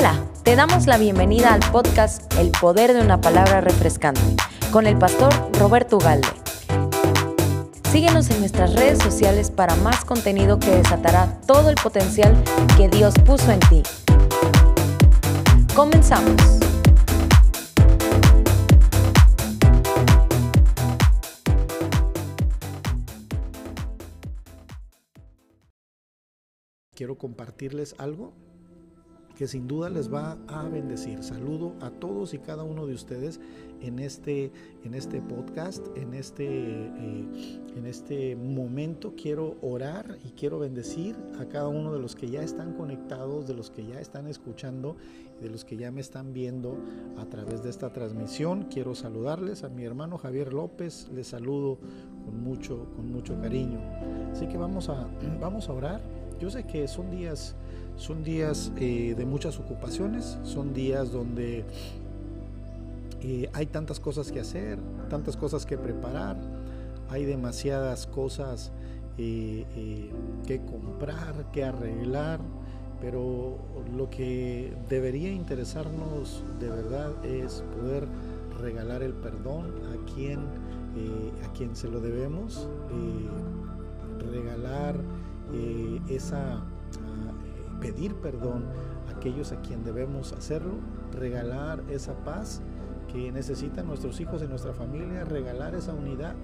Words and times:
Hola, 0.00 0.24
te 0.44 0.54
damos 0.54 0.86
la 0.86 0.96
bienvenida 0.96 1.52
al 1.52 1.72
podcast 1.72 2.32
El 2.34 2.52
Poder 2.52 2.94
de 2.94 3.00
una 3.00 3.20
Palabra 3.20 3.60
Refrescante 3.60 4.36
con 4.70 4.86
el 4.86 4.96
pastor 4.96 5.34
Roberto 5.58 5.96
Ugalde. 5.96 6.28
Síguenos 7.90 8.30
en 8.30 8.38
nuestras 8.38 8.74
redes 8.74 9.00
sociales 9.00 9.50
para 9.50 9.74
más 9.74 10.04
contenido 10.04 10.60
que 10.60 10.70
desatará 10.70 11.40
todo 11.48 11.68
el 11.68 11.74
potencial 11.74 12.40
que 12.76 12.88
Dios 12.88 13.12
puso 13.26 13.50
en 13.50 13.58
ti. 13.58 13.82
Comenzamos. 15.74 16.60
Quiero 26.94 27.18
compartirles 27.18 27.96
algo 27.98 28.32
que 29.38 29.46
sin 29.46 29.68
duda 29.68 29.88
les 29.88 30.12
va 30.12 30.36
a 30.48 30.64
bendecir. 30.64 31.22
Saludo 31.22 31.74
a 31.80 31.90
todos 31.90 32.34
y 32.34 32.40
cada 32.40 32.64
uno 32.64 32.88
de 32.88 32.94
ustedes 32.94 33.38
en 33.80 34.00
este, 34.00 34.50
en 34.82 34.94
este 34.94 35.20
podcast, 35.20 35.86
en 35.96 36.12
este, 36.12 36.44
eh, 36.48 37.60
en 37.76 37.86
este 37.86 38.34
momento. 38.34 39.14
Quiero 39.16 39.56
orar 39.62 40.18
y 40.24 40.30
quiero 40.30 40.58
bendecir 40.58 41.14
a 41.38 41.44
cada 41.44 41.68
uno 41.68 41.92
de 41.92 42.00
los 42.00 42.16
que 42.16 42.28
ya 42.28 42.42
están 42.42 42.72
conectados, 42.72 43.46
de 43.46 43.54
los 43.54 43.70
que 43.70 43.86
ya 43.86 44.00
están 44.00 44.26
escuchando, 44.26 44.96
de 45.40 45.48
los 45.48 45.64
que 45.64 45.76
ya 45.76 45.92
me 45.92 46.00
están 46.00 46.32
viendo 46.32 46.76
a 47.16 47.24
través 47.26 47.62
de 47.62 47.70
esta 47.70 47.92
transmisión. 47.92 48.64
Quiero 48.64 48.96
saludarles 48.96 49.62
a 49.62 49.68
mi 49.68 49.84
hermano 49.84 50.18
Javier 50.18 50.52
López. 50.52 51.08
Les 51.14 51.28
saludo 51.28 51.78
con 52.24 52.42
mucho, 52.42 52.88
con 52.96 53.12
mucho 53.12 53.40
cariño. 53.40 53.78
Así 54.32 54.48
que 54.48 54.58
vamos 54.58 54.88
a, 54.88 55.08
vamos 55.40 55.68
a 55.68 55.74
orar. 55.74 56.17
Yo 56.40 56.50
sé 56.50 56.64
que 56.64 56.86
son 56.88 57.10
días 57.10 57.54
son 57.98 58.22
días 58.22 58.70
eh, 58.76 59.14
de 59.18 59.26
muchas 59.26 59.58
ocupaciones, 59.58 60.38
son 60.44 60.72
días 60.72 61.10
donde 61.10 61.64
eh, 63.22 63.50
hay 63.52 63.66
tantas 63.66 63.98
cosas 63.98 64.30
que 64.30 64.38
hacer, 64.38 64.78
tantas 65.10 65.36
cosas 65.36 65.66
que 65.66 65.76
preparar, 65.76 66.36
hay 67.10 67.24
demasiadas 67.24 68.06
cosas 68.06 68.70
eh, 69.18 70.10
que 70.46 70.60
comprar, 70.64 71.50
que 71.52 71.64
arreglar, 71.64 72.38
pero 73.00 73.58
lo 73.96 74.08
que 74.10 74.72
debería 74.88 75.32
interesarnos 75.32 76.44
de 76.60 76.68
verdad 76.68 77.24
es 77.24 77.64
poder 77.76 78.06
regalar 78.60 79.02
el 79.02 79.12
perdón 79.12 79.72
a 79.92 80.14
quien, 80.14 80.38
a 80.38 81.52
quien 81.52 81.74
se 81.76 81.88
lo 81.88 82.00
debemos, 82.00 82.68
regalar 84.32 84.96
esa 86.08 86.62
pedir 87.80 88.14
perdón 88.16 88.64
a 89.08 89.16
aquellos 89.16 89.52
a 89.52 89.60
quien 89.60 89.84
debemos 89.84 90.32
hacerlo, 90.32 90.74
regalar 91.12 91.82
esa 91.90 92.14
paz 92.24 92.60
que 93.12 93.32
necesitan 93.32 93.86
nuestros 93.86 94.20
hijos 94.20 94.42
y 94.42 94.46
nuestra 94.46 94.72
familia, 94.72 95.24
regalar 95.24 95.74
esa 95.74 95.94
unidad 95.94 96.34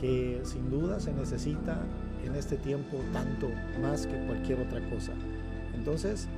que 0.00 0.40
sin 0.44 0.70
duda 0.70 1.00
se 1.00 1.12
necesita 1.12 1.80
en 2.24 2.34
este 2.34 2.56
tiempo 2.56 2.98
tanto 3.12 3.48
más 3.80 4.06
que 4.06 4.26
cualquier 4.26 4.60
otra 4.60 4.80
cosa. 4.90 5.12
Entonces, 5.74 6.28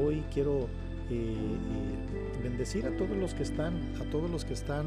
hoy 0.00 0.24
quiero 0.32 0.68
eh, 1.10 1.34
eh, 1.34 2.40
bendecir 2.42 2.86
a 2.86 2.96
todos 2.96 3.16
los 3.16 3.34
que 3.34 3.42
están, 3.42 3.74
a 4.00 4.10
todos 4.10 4.30
los 4.30 4.44
que 4.44 4.54
están 4.54 4.86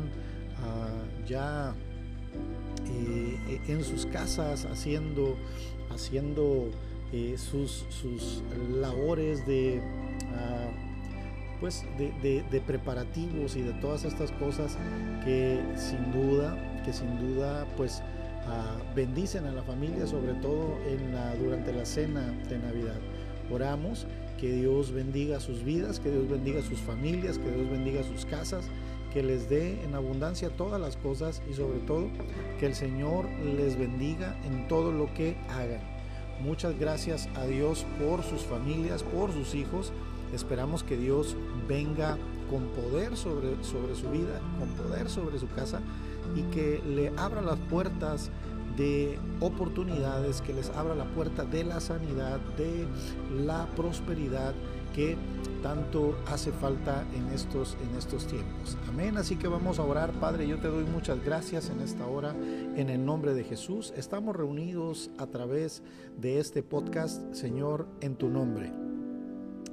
ah, 0.64 1.04
ya 1.28 1.76
eh, 2.88 3.62
en 3.68 3.84
sus 3.84 4.06
casas 4.06 4.66
haciendo, 4.66 5.36
haciendo 5.90 6.70
eh, 7.12 7.36
sus, 7.38 7.86
sus, 7.90 8.42
labores 8.80 9.46
de, 9.46 9.82
ah, 10.36 10.72
pues 11.60 11.86
de, 11.98 12.64
preparativos 12.66 13.56
y 13.56 13.62
de 13.62 13.74
todas 13.74 14.04
estas 14.04 14.32
cosas 14.32 14.78
que 15.24 15.62
sin 15.76 16.12
duda, 16.12 16.82
que 16.84 16.92
sin 16.92 17.20
duda 17.20 17.68
pues 17.78 18.02
ah, 18.48 18.78
bendicen 18.96 19.46
a 19.46 19.52
la 19.52 19.64
familia, 19.64 20.08
sobre 20.08 20.34
todo 20.36 20.78
en 20.88 21.14
la, 21.14 21.36
durante 21.36 21.72
la 21.72 21.86
cena 21.86 22.34
de 22.50 22.58
Navidad. 22.58 23.00
Oramos 23.52 24.08
que 24.40 24.52
Dios 24.52 24.92
bendiga 24.92 25.40
sus 25.40 25.64
vidas, 25.64 26.00
que 26.00 26.10
Dios 26.10 26.28
bendiga 26.28 26.62
sus 26.62 26.80
familias, 26.80 27.38
que 27.38 27.50
Dios 27.50 27.70
bendiga 27.70 28.04
sus 28.04 28.26
casas, 28.26 28.66
que 29.14 29.24
les 29.24 29.50
dé 29.50 29.84
en 29.84 29.94
abundancia 29.94 30.50
todas 30.50 30.82
las 30.82 30.98
cosas 30.98 31.42
y 31.50 31.54
sobre 31.54 31.80
todo 31.80 32.08
que 32.60 32.66
el 32.66 32.76
Señor 32.76 33.26
les 33.58 33.78
bendiga 33.78 34.36
en 34.46 34.68
todo 34.68 34.92
lo 34.92 35.14
que 35.14 35.38
hagan. 35.50 35.82
Muchas 36.42 36.78
gracias 36.78 37.30
a 37.36 37.46
Dios 37.46 37.86
por 38.00 38.24
sus 38.24 38.42
familias, 38.42 39.04
por 39.04 39.32
sus 39.32 39.54
hijos. 39.54 39.94
Esperamos 40.34 40.84
que 40.84 40.98
Dios 40.98 41.38
venga 41.68 42.18
con 42.50 42.64
poder 42.70 43.16
sobre, 43.16 43.64
sobre 43.64 43.96
su 43.96 44.10
vida, 44.10 44.42
con 44.60 44.70
poder 44.70 45.10
sobre 45.10 45.40
su 45.40 45.48
casa 45.50 45.80
y 46.36 46.42
que 46.54 46.82
le 46.86 47.14
abra 47.18 47.42
las 47.42 47.60
puertas 47.60 48.32
de 48.76 49.20
oportunidades, 49.40 50.42
que 50.42 50.54
les 50.54 50.70
abra 50.72 50.96
la 50.96 51.06
puerta 51.06 51.46
de 51.46 51.64
la 51.64 51.80
sanidad, 51.80 52.40
de 52.58 52.88
la 53.46 53.68
prosperidad 53.76 54.54
que 54.94 55.18
tanto 55.62 56.16
hace 56.28 56.52
falta 56.52 57.06
en 57.16 57.30
estos, 57.34 57.78
en 57.82 57.98
estos 57.98 58.28
tiempos. 58.28 58.78
Amén. 58.88 59.18
Así 59.18 59.38
que 59.38 59.48
vamos 59.48 59.80
a 59.80 59.84
orar. 59.84 60.12
Padre, 60.12 60.48
yo 60.48 60.60
te 60.60 60.68
doy 60.68 60.84
muchas 60.86 61.24
gracias 61.24 61.70
en 61.70 61.82
esta 61.82 62.06
hora 62.06 62.36
en 62.76 62.90
el 62.90 63.04
nombre 63.04 63.34
de 63.34 63.44
Jesús. 63.44 63.94
Estamos 63.98 64.36
reunidos 64.36 65.10
a 65.18 65.28
través 65.28 65.82
de 66.18 66.40
este 66.40 66.64
podcast, 66.64 67.34
Señor, 67.34 67.88
en 68.02 68.16
tu 68.16 68.30
nombre. 68.30 68.72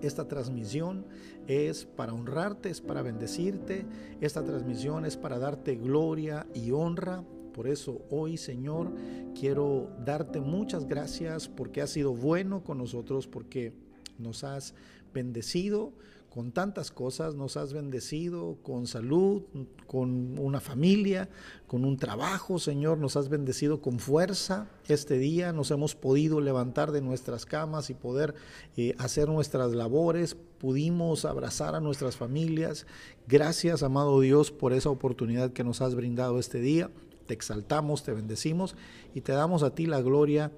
Esta 0.01 0.27
transmisión 0.29 1.05
es 1.47 1.85
para 1.85 2.15
honrarte, 2.15 2.71
es 2.71 2.81
para 2.81 3.03
bendecirte. 3.03 3.85
Esta 4.21 4.43
transmisión 4.43 5.05
es 5.05 5.17
para 5.17 5.39
darte 5.39 5.75
gloria 5.75 6.47
y 6.55 6.71
honra. 6.71 7.25
Por 7.53 7.67
eso 7.67 8.01
hoy, 8.11 8.37
Señor, 8.37 8.93
quiero 9.39 9.91
darte 10.05 10.41
muchas 10.41 10.87
gracias 10.87 11.49
porque 11.49 11.83
has 11.83 11.91
sido 11.91 12.15
bueno 12.15 12.63
con 12.63 12.79
nosotros, 12.79 13.27
porque 13.27 13.75
nos 14.19 14.45
has 14.45 14.75
bendecido 15.13 15.93
con 16.31 16.53
tantas 16.53 16.93
cosas, 16.93 17.35
nos 17.35 17.57
has 17.57 17.73
bendecido 17.73 18.57
con 18.63 18.87
salud, 18.87 19.43
con 19.89 20.39
una 20.39 20.61
familia, 20.61 21.29
con 21.67 21.85
un 21.85 21.97
trabajo, 21.97 22.61
Señor, 22.61 22.99
nos 22.99 23.17
has 23.17 23.29
bendecido 23.29 23.83
con 23.83 23.99
fuerza. 23.99 24.69
Este 24.87 25.19
día 25.19 25.53
nos 25.53 25.73
hemos 25.73 25.97
podido 25.97 26.41
levantar 26.41 26.93
de 26.93 27.03
nuestras 27.03 27.47
camas 27.47 27.91
y 27.91 27.95
poder 27.95 28.37
eh, 28.77 28.95
hacer 28.99 29.29
nuestras 29.29 29.73
labores, 29.73 30.37
pudimos 30.59 31.25
abrazar 31.25 31.75
a 31.75 31.81
nuestras 31.81 32.17
familias. 32.17 32.87
Gracias, 33.27 33.83
amado 33.83 34.21
Dios, 34.21 34.53
por 34.53 34.73
esa 34.73 34.91
oportunidad 34.91 35.53
que 35.53 35.65
nos 35.65 35.81
has 35.81 35.97
brindado 35.97 36.39
este 36.39 36.61
día. 36.61 36.91
Te 37.27 37.35
exaltamos, 37.35 38.05
te 38.05 38.13
bendecimos 38.13 38.77
y 39.15 39.23
te 39.23 39.33
damos 39.33 39.65
a 39.65 39.75
ti 39.75 39.87
la 39.87 40.01
gloria 40.01 40.53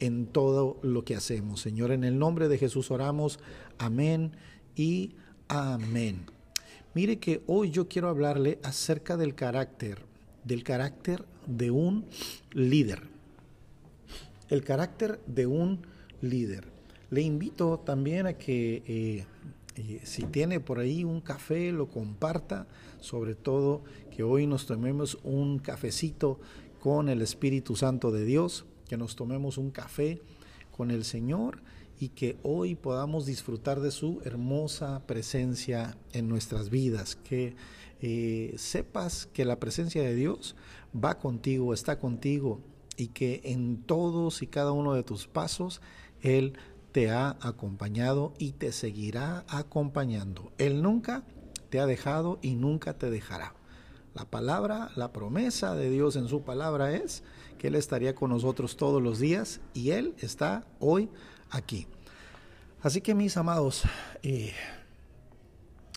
en 0.00 0.26
todo 0.26 0.78
lo 0.82 1.04
que 1.04 1.14
hacemos. 1.14 1.60
Señor, 1.60 1.92
en 1.92 2.04
el 2.04 2.18
nombre 2.18 2.48
de 2.48 2.58
Jesús 2.58 2.90
oramos. 2.90 3.38
Amén 3.78 4.32
y 4.76 5.14
amén. 5.48 6.26
Mire 6.94 7.18
que 7.18 7.42
hoy 7.46 7.70
yo 7.70 7.88
quiero 7.88 8.08
hablarle 8.08 8.58
acerca 8.62 9.16
del 9.16 9.34
carácter, 9.34 9.98
del 10.44 10.62
carácter 10.62 11.24
de 11.46 11.70
un 11.70 12.06
líder. 12.52 13.02
El 14.48 14.62
carácter 14.62 15.20
de 15.26 15.46
un 15.46 15.80
líder. 16.20 16.68
Le 17.10 17.22
invito 17.22 17.78
también 17.78 18.26
a 18.26 18.34
que 18.34 18.82
eh, 18.86 19.24
eh, 19.76 20.00
si 20.04 20.24
tiene 20.24 20.60
por 20.60 20.78
ahí 20.78 21.04
un 21.04 21.20
café, 21.20 21.72
lo 21.72 21.88
comparta, 21.88 22.66
sobre 23.00 23.34
todo 23.34 23.82
que 24.14 24.22
hoy 24.22 24.46
nos 24.46 24.66
tomemos 24.66 25.18
un 25.24 25.58
cafecito 25.58 26.38
con 26.80 27.08
el 27.08 27.22
Espíritu 27.22 27.74
Santo 27.76 28.12
de 28.12 28.24
Dios 28.24 28.66
que 28.88 28.96
nos 28.96 29.16
tomemos 29.16 29.58
un 29.58 29.70
café 29.70 30.20
con 30.76 30.90
el 30.90 31.04
Señor 31.04 31.62
y 31.98 32.08
que 32.10 32.36
hoy 32.42 32.74
podamos 32.74 33.26
disfrutar 33.26 33.80
de 33.80 33.90
su 33.90 34.20
hermosa 34.24 35.02
presencia 35.06 35.96
en 36.12 36.28
nuestras 36.28 36.70
vidas, 36.70 37.16
que 37.16 37.54
eh, 38.00 38.54
sepas 38.58 39.26
que 39.32 39.44
la 39.44 39.60
presencia 39.60 40.02
de 40.02 40.14
Dios 40.14 40.56
va 40.94 41.18
contigo, 41.18 41.72
está 41.72 41.98
contigo 41.98 42.60
y 42.96 43.08
que 43.08 43.40
en 43.44 43.82
todos 43.82 44.42
y 44.42 44.46
cada 44.46 44.72
uno 44.72 44.94
de 44.94 45.02
tus 45.02 45.26
pasos 45.26 45.80
Él 46.22 46.54
te 46.92 47.10
ha 47.10 47.36
acompañado 47.40 48.34
y 48.38 48.52
te 48.52 48.72
seguirá 48.72 49.44
acompañando. 49.48 50.52
Él 50.58 50.82
nunca 50.82 51.24
te 51.70 51.80
ha 51.80 51.86
dejado 51.86 52.38
y 52.42 52.54
nunca 52.54 52.98
te 52.98 53.10
dejará. 53.10 53.54
La 54.14 54.24
palabra, 54.26 54.90
la 54.94 55.12
promesa 55.12 55.74
de 55.74 55.90
Dios 55.90 56.14
en 56.14 56.28
su 56.28 56.42
palabra 56.42 56.92
es 56.94 57.24
que 57.58 57.68
Él 57.68 57.74
estaría 57.74 58.14
con 58.14 58.30
nosotros 58.30 58.76
todos 58.76 59.02
los 59.02 59.18
días 59.18 59.60
y 59.72 59.90
Él 59.90 60.14
está 60.18 60.66
hoy 60.78 61.08
aquí. 61.50 61.86
Así 62.82 63.00
que 63.00 63.14
mis 63.14 63.36
amados, 63.36 63.82
eh, 64.22 64.52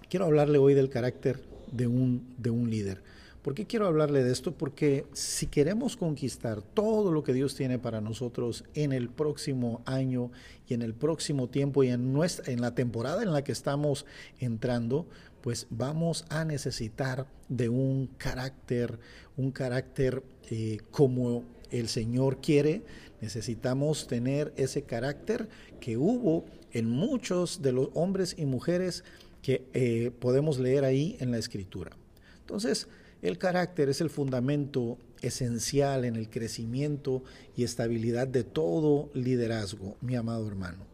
quiero 0.09 0.25
hablarle 0.25 0.57
hoy 0.57 0.73
del 0.73 0.89
carácter 0.89 1.43
de 1.71 1.87
un, 1.87 2.33
de 2.37 2.49
un 2.49 2.69
líder. 2.69 3.03
¿Por 3.41 3.53
qué 3.53 3.65
quiero 3.65 3.87
hablarle 3.87 4.25
de 4.25 4.31
esto? 4.33 4.51
Porque 4.51 5.05
si 5.13 5.47
queremos 5.47 5.95
conquistar 5.95 6.61
todo 6.61 7.13
lo 7.13 7.23
que 7.23 7.31
Dios 7.31 7.55
tiene 7.55 7.79
para 7.79 8.01
nosotros 8.01 8.65
en 8.73 8.91
el 8.91 9.07
próximo 9.07 9.81
año 9.85 10.31
y 10.67 10.73
en 10.73 10.81
el 10.81 10.93
próximo 10.93 11.47
tiempo 11.47 11.81
y 11.83 11.87
en, 11.87 12.11
nuestra, 12.11 12.51
en 12.51 12.59
la 12.59 12.75
temporada 12.75 13.23
en 13.23 13.31
la 13.31 13.45
que 13.45 13.53
estamos 13.53 14.05
entrando, 14.39 15.07
pues 15.41 15.67
vamos 15.69 16.25
a 16.29 16.45
necesitar 16.45 17.27
de 17.49 17.69
un 17.69 18.07
carácter, 18.17 18.99
un 19.35 19.51
carácter 19.51 20.23
eh, 20.49 20.79
como 20.91 21.45
el 21.71 21.87
Señor 21.87 22.41
quiere. 22.41 22.83
Necesitamos 23.21 24.07
tener 24.07 24.53
ese 24.57 24.83
carácter 24.83 25.49
que 25.79 25.97
hubo 25.97 26.45
en 26.71 26.89
muchos 26.89 27.61
de 27.61 27.71
los 27.71 27.89
hombres 27.93 28.35
y 28.37 28.45
mujeres 28.45 29.03
que 29.41 29.65
eh, 29.73 30.11
podemos 30.19 30.59
leer 30.59 30.83
ahí 30.83 31.17
en 31.19 31.31
la 31.31 31.37
Escritura. 31.37 31.95
Entonces, 32.41 32.87
el 33.21 33.37
carácter 33.37 33.89
es 33.89 34.01
el 34.01 34.09
fundamento 34.09 34.97
esencial 35.21 36.05
en 36.05 36.15
el 36.15 36.29
crecimiento 36.29 37.23
y 37.55 37.63
estabilidad 37.63 38.27
de 38.27 38.43
todo 38.43 39.09
liderazgo, 39.13 39.97
mi 40.01 40.15
amado 40.15 40.47
hermano. 40.47 40.85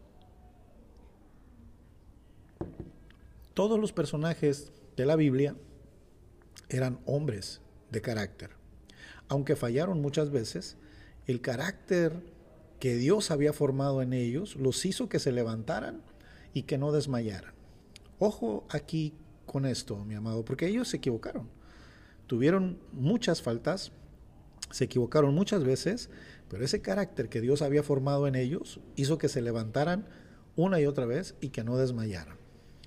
Todos 3.54 3.78
los 3.80 3.92
personajes 3.92 4.72
de 4.96 5.06
la 5.06 5.16
Biblia 5.16 5.56
eran 6.68 7.00
hombres 7.06 7.60
de 7.90 8.00
carácter. 8.00 8.50
Aunque 9.28 9.56
fallaron 9.56 10.00
muchas 10.00 10.30
veces, 10.30 10.76
el 11.26 11.40
carácter 11.40 12.22
que 12.80 12.96
Dios 12.96 13.30
había 13.30 13.52
formado 13.52 14.02
en 14.02 14.12
ellos 14.12 14.56
los 14.56 14.84
hizo 14.84 15.08
que 15.08 15.18
se 15.18 15.32
levantaran 15.32 16.02
y 16.52 16.64
que 16.64 16.78
no 16.78 16.92
desmayaran. 16.92 17.54
Ojo 18.18 18.66
aquí 18.68 19.14
con 19.46 19.64
esto, 19.64 20.04
mi 20.04 20.14
amado, 20.14 20.44
porque 20.44 20.66
ellos 20.66 20.88
se 20.88 20.98
equivocaron 20.98 21.48
tuvieron 22.26 22.78
muchas 22.92 23.42
faltas, 23.42 23.92
se 24.70 24.84
equivocaron 24.84 25.34
muchas 25.34 25.64
veces, 25.64 26.10
pero 26.48 26.64
ese 26.64 26.80
carácter 26.80 27.28
que 27.28 27.40
Dios 27.40 27.62
había 27.62 27.82
formado 27.82 28.26
en 28.26 28.34
ellos 28.34 28.80
hizo 28.96 29.18
que 29.18 29.28
se 29.28 29.42
levantaran 29.42 30.06
una 30.56 30.80
y 30.80 30.86
otra 30.86 31.06
vez 31.06 31.34
y 31.40 31.50
que 31.50 31.64
no 31.64 31.76
desmayaran. 31.76 32.38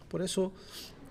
Por 0.08 0.22
eso 0.22 0.52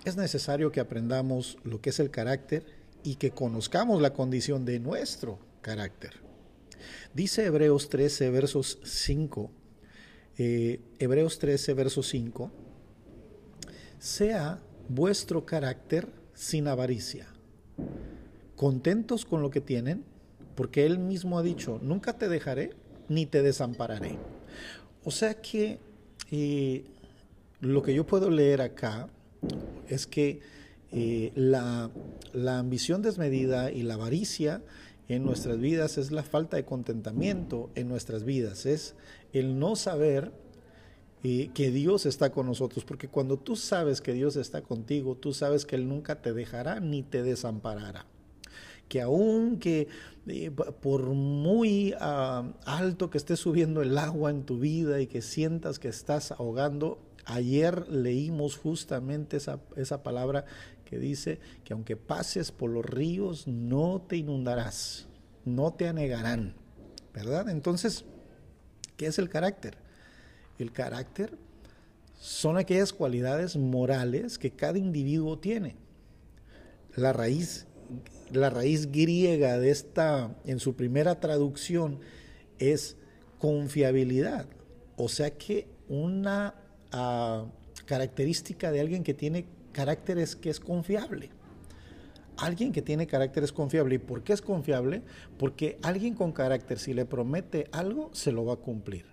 es 0.04 0.16
necesario 0.16 0.72
que 0.72 0.80
aprendamos 0.80 1.58
lo 1.64 1.80
que 1.80 1.90
es 1.90 2.00
el 2.00 2.10
carácter 2.10 2.64
y 3.02 3.16
que 3.16 3.30
conozcamos 3.30 4.00
la 4.00 4.12
condición 4.12 4.64
de 4.64 4.80
nuestro 4.80 5.38
carácter. 5.60 6.14
Dice 7.14 7.44
Hebreos 7.44 7.88
13, 7.88 8.30
versos 8.30 8.78
5, 8.84 9.50
eh, 10.38 10.80
Hebreos 10.98 11.38
13, 11.38 11.74
versos 11.74 12.08
5, 12.08 12.50
sea 13.98 14.60
vuestro 14.88 15.44
carácter 15.46 16.08
sin 16.34 16.68
avaricia 16.68 17.26
contentos 18.56 19.24
con 19.24 19.42
lo 19.42 19.50
que 19.50 19.60
tienen, 19.60 20.02
porque 20.56 20.86
Él 20.86 20.98
mismo 20.98 21.38
ha 21.38 21.42
dicho, 21.42 21.78
nunca 21.82 22.14
te 22.14 22.28
dejaré 22.28 22.70
ni 23.08 23.26
te 23.26 23.42
desampararé. 23.42 24.18
O 25.04 25.10
sea 25.10 25.34
que 25.40 25.78
eh, 26.32 26.84
lo 27.66 27.82
que 27.82 27.94
yo 27.94 28.06
puedo 28.06 28.30
leer 28.30 28.60
acá 28.60 29.08
es 29.88 30.06
que 30.06 30.40
eh, 30.92 31.32
la, 31.34 31.90
la 32.32 32.58
ambición 32.58 33.02
desmedida 33.02 33.70
y 33.70 33.82
la 33.82 33.94
avaricia 33.94 34.62
en 35.08 35.24
nuestras 35.24 35.58
vidas 35.58 35.98
es 35.98 36.10
la 36.10 36.22
falta 36.22 36.56
de 36.56 36.64
contentamiento 36.64 37.70
en 37.74 37.88
nuestras 37.88 38.24
vidas, 38.24 38.66
es 38.66 38.94
el 39.32 39.58
no 39.58 39.76
saber 39.76 40.32
eh, 41.22 41.50
que 41.54 41.70
Dios 41.70 42.06
está 42.06 42.30
con 42.30 42.46
nosotros, 42.46 42.84
porque 42.84 43.08
cuando 43.08 43.36
tú 43.36 43.56
sabes 43.56 44.00
que 44.00 44.12
Dios 44.12 44.36
está 44.36 44.62
contigo, 44.62 45.16
tú 45.16 45.32
sabes 45.32 45.64
que 45.64 45.74
Él 45.76 45.88
nunca 45.88 46.22
te 46.22 46.32
dejará 46.32 46.78
ni 46.78 47.02
te 47.02 47.22
desamparará. 47.22 48.06
Que 48.88 49.00
aun 49.00 49.58
que 49.58 49.88
eh, 50.28 50.52
por 50.52 51.06
muy 51.06 51.94
ah, 51.98 52.52
alto 52.64 53.10
que 53.10 53.18
esté 53.18 53.36
subiendo 53.36 53.82
el 53.82 53.98
agua 53.98 54.30
en 54.30 54.44
tu 54.44 54.58
vida 54.58 55.00
y 55.00 55.08
que 55.08 55.22
sientas 55.22 55.80
que 55.80 55.88
estás 55.88 56.30
ahogando, 56.30 57.00
ayer 57.26 57.88
leímos 57.88 58.56
justamente 58.56 59.36
esa, 59.36 59.60
esa 59.76 60.02
palabra 60.02 60.44
que 60.84 60.98
dice 60.98 61.38
que 61.64 61.74
aunque 61.74 61.96
pases 61.96 62.52
por 62.52 62.70
los 62.70 62.84
ríos, 62.84 63.46
no 63.46 64.00
te 64.08 64.16
inundarás, 64.16 65.06
no 65.44 65.74
te 65.74 65.88
anegarán, 65.88 66.54
¿verdad? 67.12 67.48
Entonces, 67.50 68.04
¿qué 68.96 69.06
es 69.06 69.18
el 69.18 69.28
carácter? 69.28 69.76
El 70.58 70.72
carácter 70.72 71.36
son 72.18 72.56
aquellas 72.56 72.92
cualidades 72.92 73.56
morales 73.56 74.38
que 74.38 74.52
cada 74.52 74.78
individuo 74.78 75.38
tiene. 75.38 75.76
La 76.94 77.12
raíz 77.12 77.66
la 78.32 78.50
raíz 78.50 78.90
griega 78.90 79.58
de 79.58 79.70
esta, 79.70 80.34
en 80.44 80.58
su 80.58 80.74
primera 80.74 81.20
traducción, 81.20 82.00
es 82.58 82.96
confiabilidad. 83.38 84.46
O 84.96 85.08
sea 85.08 85.30
que 85.30 85.68
una 85.88 86.54
característica 87.84 88.70
de 88.70 88.80
alguien 88.80 89.02
que 89.02 89.14
tiene 89.14 89.46
carácter 89.72 90.18
es 90.18 90.36
que 90.36 90.50
es 90.50 90.60
confiable. 90.60 91.30
Alguien 92.38 92.72
que 92.72 92.82
tiene 92.82 93.06
carácter 93.06 93.44
es 93.44 93.52
confiable. 93.52 93.94
¿Y 93.94 93.98
por 93.98 94.22
qué 94.22 94.32
es 94.32 94.42
confiable? 94.42 95.02
Porque 95.38 95.78
alguien 95.82 96.14
con 96.14 96.32
carácter, 96.32 96.78
si 96.78 96.92
le 96.92 97.06
promete 97.06 97.68
algo, 97.72 98.10
se 98.12 98.32
lo 98.32 98.44
va 98.44 98.54
a 98.54 98.56
cumplir 98.56 99.06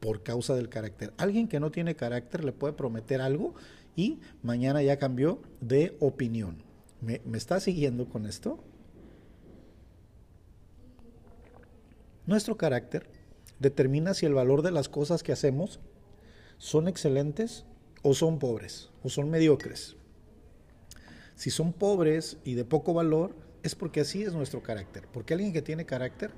por 0.00 0.22
causa 0.22 0.54
del 0.54 0.68
carácter. 0.68 1.12
Alguien 1.18 1.48
que 1.48 1.60
no 1.60 1.70
tiene 1.70 1.94
carácter 1.94 2.44
le 2.44 2.52
puede 2.52 2.72
prometer 2.72 3.20
algo 3.20 3.54
y 3.96 4.18
mañana 4.42 4.82
ya 4.82 4.98
cambió 4.98 5.40
de 5.60 5.96
opinión. 6.00 6.62
¿Me, 7.00 7.20
está 7.34 7.60
siguiendo 7.60 8.08
con 8.08 8.26
esto? 8.26 8.62
Nuestro 12.26 12.56
carácter 12.56 13.08
determina 13.58 14.14
si 14.14 14.26
el 14.26 14.34
valor 14.34 14.62
de 14.62 14.70
las 14.70 14.88
cosas 14.88 15.22
que 15.22 15.32
hacemos 15.32 15.80
son 16.60 16.88
excelentes 16.88 17.64
o 18.02 18.12
son 18.12 18.38
pobres 18.38 18.90
o 19.02 19.08
son 19.08 19.30
mediocres. 19.30 19.96
Si 21.34 21.50
son 21.50 21.72
pobres 21.72 22.36
y 22.44 22.52
de 22.52 22.66
poco 22.66 22.92
valor, 22.92 23.34
es 23.62 23.74
porque 23.74 24.00
así 24.02 24.22
es 24.22 24.34
nuestro 24.34 24.62
carácter. 24.62 25.08
Porque 25.10 25.32
alguien 25.32 25.54
que 25.54 25.62
tiene 25.62 25.86
carácter 25.86 26.32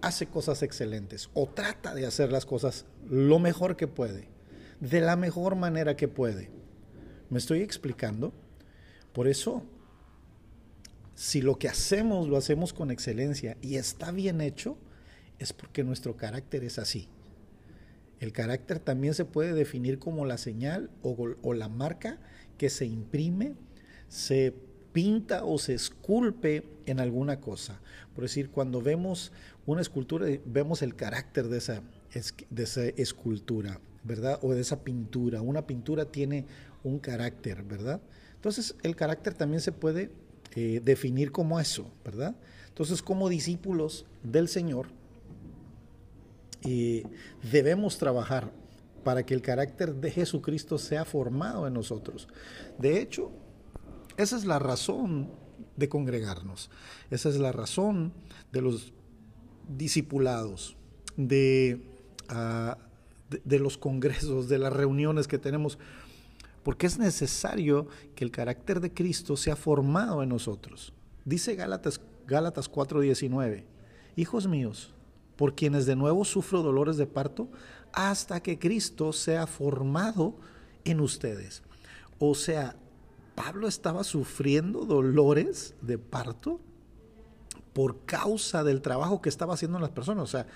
hace 0.00 0.26
cosas 0.26 0.62
excelentes 0.62 1.28
o 1.34 1.46
trata 1.46 1.94
de 1.94 2.06
hacer 2.06 2.32
las 2.32 2.46
cosas 2.46 2.86
lo 3.06 3.38
mejor 3.38 3.76
que 3.76 3.86
puede, 3.86 4.28
de 4.80 5.02
la 5.02 5.14
mejor 5.14 5.56
manera 5.56 5.94
que 5.94 6.08
puede. 6.08 6.50
¿Me 7.28 7.38
estoy 7.38 7.60
explicando? 7.60 8.32
Por 9.12 9.28
eso 9.28 9.62
si 11.14 11.42
lo 11.42 11.58
que 11.58 11.68
hacemos 11.68 12.28
lo 12.28 12.38
hacemos 12.38 12.72
con 12.72 12.90
excelencia 12.90 13.58
y 13.60 13.76
está 13.76 14.10
bien 14.10 14.40
hecho, 14.40 14.78
es 15.38 15.52
porque 15.52 15.84
nuestro 15.84 16.16
carácter 16.16 16.64
es 16.64 16.78
así. 16.78 17.10
El 18.20 18.32
carácter 18.32 18.78
también 18.78 19.14
se 19.14 19.24
puede 19.24 19.52
definir 19.52 19.98
como 19.98 20.24
la 20.24 20.38
señal 20.38 20.90
o, 21.02 21.54
la 21.54 21.68
marca 21.68 22.18
que 22.56 22.70
se 22.70 22.86
imprime, 22.86 23.54
se 24.08 24.54
pinta 24.92 25.44
o 25.44 25.58
se 25.58 25.74
esculpe 25.74 26.64
en 26.86 27.00
alguna 27.00 27.40
cosa. 27.40 27.80
Por 28.14 28.24
decir, 28.24 28.50
cuando 28.50 28.80
vemos 28.80 29.32
una 29.66 29.82
escultura, 29.82 30.26
vemos 30.46 30.80
el 30.80 30.94
carácter 30.96 31.48
de 31.48 31.58
esa, 31.58 31.82
escultura, 32.96 33.80
¿verdad? 34.04 34.38
O 34.42 34.54
de 34.54 34.62
esa 34.62 34.82
pintura. 34.82 35.42
Una 35.42 35.66
pintura 35.66 36.06
tiene 36.06 36.46
un 36.84 36.98
carácter, 36.98 37.62
¿verdad? 37.64 38.00
Entonces, 38.36 38.76
el 38.82 38.96
carácter 38.96 39.34
también 39.34 39.60
se 39.60 39.72
puede 39.72 40.10
eh, 40.54 40.80
definir 40.82 41.32
como 41.32 41.60
eso, 41.60 41.90
¿verdad? 42.02 42.34
Entonces, 42.68 43.02
como 43.02 43.28
discípulos 43.28 44.06
del 44.22 44.48
Señor, 44.48 44.86
eh, 46.66 47.04
debemos 47.50 47.98
trabajar 47.98 48.52
para 49.04 49.24
que 49.24 49.34
el 49.34 49.42
carácter 49.42 49.94
de 49.94 50.10
Jesucristo 50.10 50.78
sea 50.78 51.04
formado 51.04 51.66
en 51.66 51.74
nosotros. 51.74 52.28
De 52.78 53.00
hecho, 53.00 53.30
esa 54.16 54.36
es 54.36 54.44
la 54.44 54.58
razón 54.58 55.30
de 55.76 55.88
congregarnos, 55.88 56.70
esa 57.10 57.28
es 57.28 57.36
la 57.36 57.52
razón 57.52 58.12
de 58.52 58.62
los 58.62 58.92
discipulados, 59.68 60.76
de, 61.16 61.86
ah, 62.28 62.78
de 63.44 63.58
los 63.58 63.78
congresos, 63.78 64.48
de 64.48 64.58
las 64.58 64.72
reuniones 64.72 65.28
que 65.28 65.38
tenemos 65.38 65.78
porque 66.66 66.88
es 66.88 66.98
necesario 66.98 67.86
que 68.16 68.24
el 68.24 68.32
carácter 68.32 68.80
de 68.80 68.92
Cristo 68.92 69.36
sea 69.36 69.54
formado 69.54 70.24
en 70.24 70.30
nosotros. 70.30 70.92
Dice 71.24 71.54
Gálatas, 71.54 72.00
Gálatas 72.26 72.68
4:19, 72.68 73.64
Hijos 74.16 74.48
míos, 74.48 74.92
por 75.36 75.54
quienes 75.54 75.86
de 75.86 75.96
nuevo 75.96 76.24
sufro 76.24 76.62
dolores 76.62 76.96
de 76.96 77.06
parto, 77.06 77.48
hasta 77.92 78.42
que 78.42 78.58
Cristo 78.58 79.12
sea 79.12 79.46
formado 79.46 80.36
en 80.84 81.00
ustedes. 81.00 81.62
O 82.18 82.34
sea, 82.34 82.76
Pablo 83.34 83.68
estaba 83.68 84.02
sufriendo 84.04 84.84
dolores 84.84 85.74
de 85.82 85.98
parto 85.98 86.60
por 87.72 88.04
causa 88.06 88.64
del 88.64 88.80
trabajo 88.80 89.20
que 89.20 89.28
estaba 89.28 89.54
haciendo 89.54 89.76
en 89.76 89.82
las 89.82 89.90
personas. 89.90 90.24
O 90.24 90.26
sea, 90.26 90.46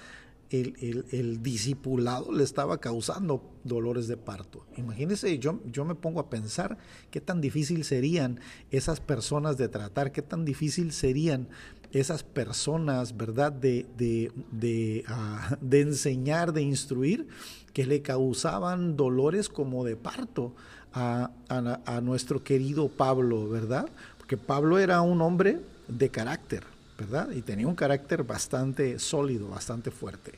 el, 0.50 1.42
discipulado 1.42 2.32
le 2.32 2.42
estaba 2.42 2.78
causando 2.78 3.42
dolores 3.62 4.08
de 4.08 4.16
parto. 4.16 4.66
Imagínense, 4.76 5.38
yo, 5.38 5.60
yo 5.66 5.84
me 5.84 5.94
pongo 5.94 6.18
a 6.18 6.28
pensar 6.28 6.78
qué 7.10 7.20
tan 7.20 7.40
difícil 7.40 7.84
serían 7.84 8.40
esas 8.70 9.00
personas 9.00 9.56
de 9.58 9.68
tratar, 9.68 10.12
qué 10.12 10.22
tan 10.22 10.44
difícil 10.44 10.92
serían 10.92 11.48
esas 11.92 12.22
personas, 12.22 13.16
¿verdad?, 13.16 13.52
de, 13.52 13.86
de, 13.96 15.04
ah, 15.08 15.56
enseñar, 15.70 16.52
de 16.52 16.62
instruir, 16.62 17.28
que 17.72 17.86
le 17.86 18.02
causaban 18.02 18.96
dolores 18.96 19.48
como 19.48 19.84
de 19.84 19.96
parto 19.96 20.54
a, 20.92 21.30
a 21.48 22.00
nuestro 22.00 22.42
querido 22.42 22.88
Pablo, 22.88 23.48
¿verdad? 23.48 23.88
Porque 24.18 24.36
Pablo 24.36 24.78
era 24.78 25.00
un 25.02 25.20
hombre 25.22 25.60
de 25.88 26.08
carácter 26.08 26.64
¿verdad? 27.00 27.30
Y 27.32 27.40
tenía 27.40 27.66
un 27.66 27.74
carácter 27.74 28.24
bastante 28.24 28.98
sólido, 28.98 29.48
bastante 29.48 29.90
fuerte. 29.90 30.34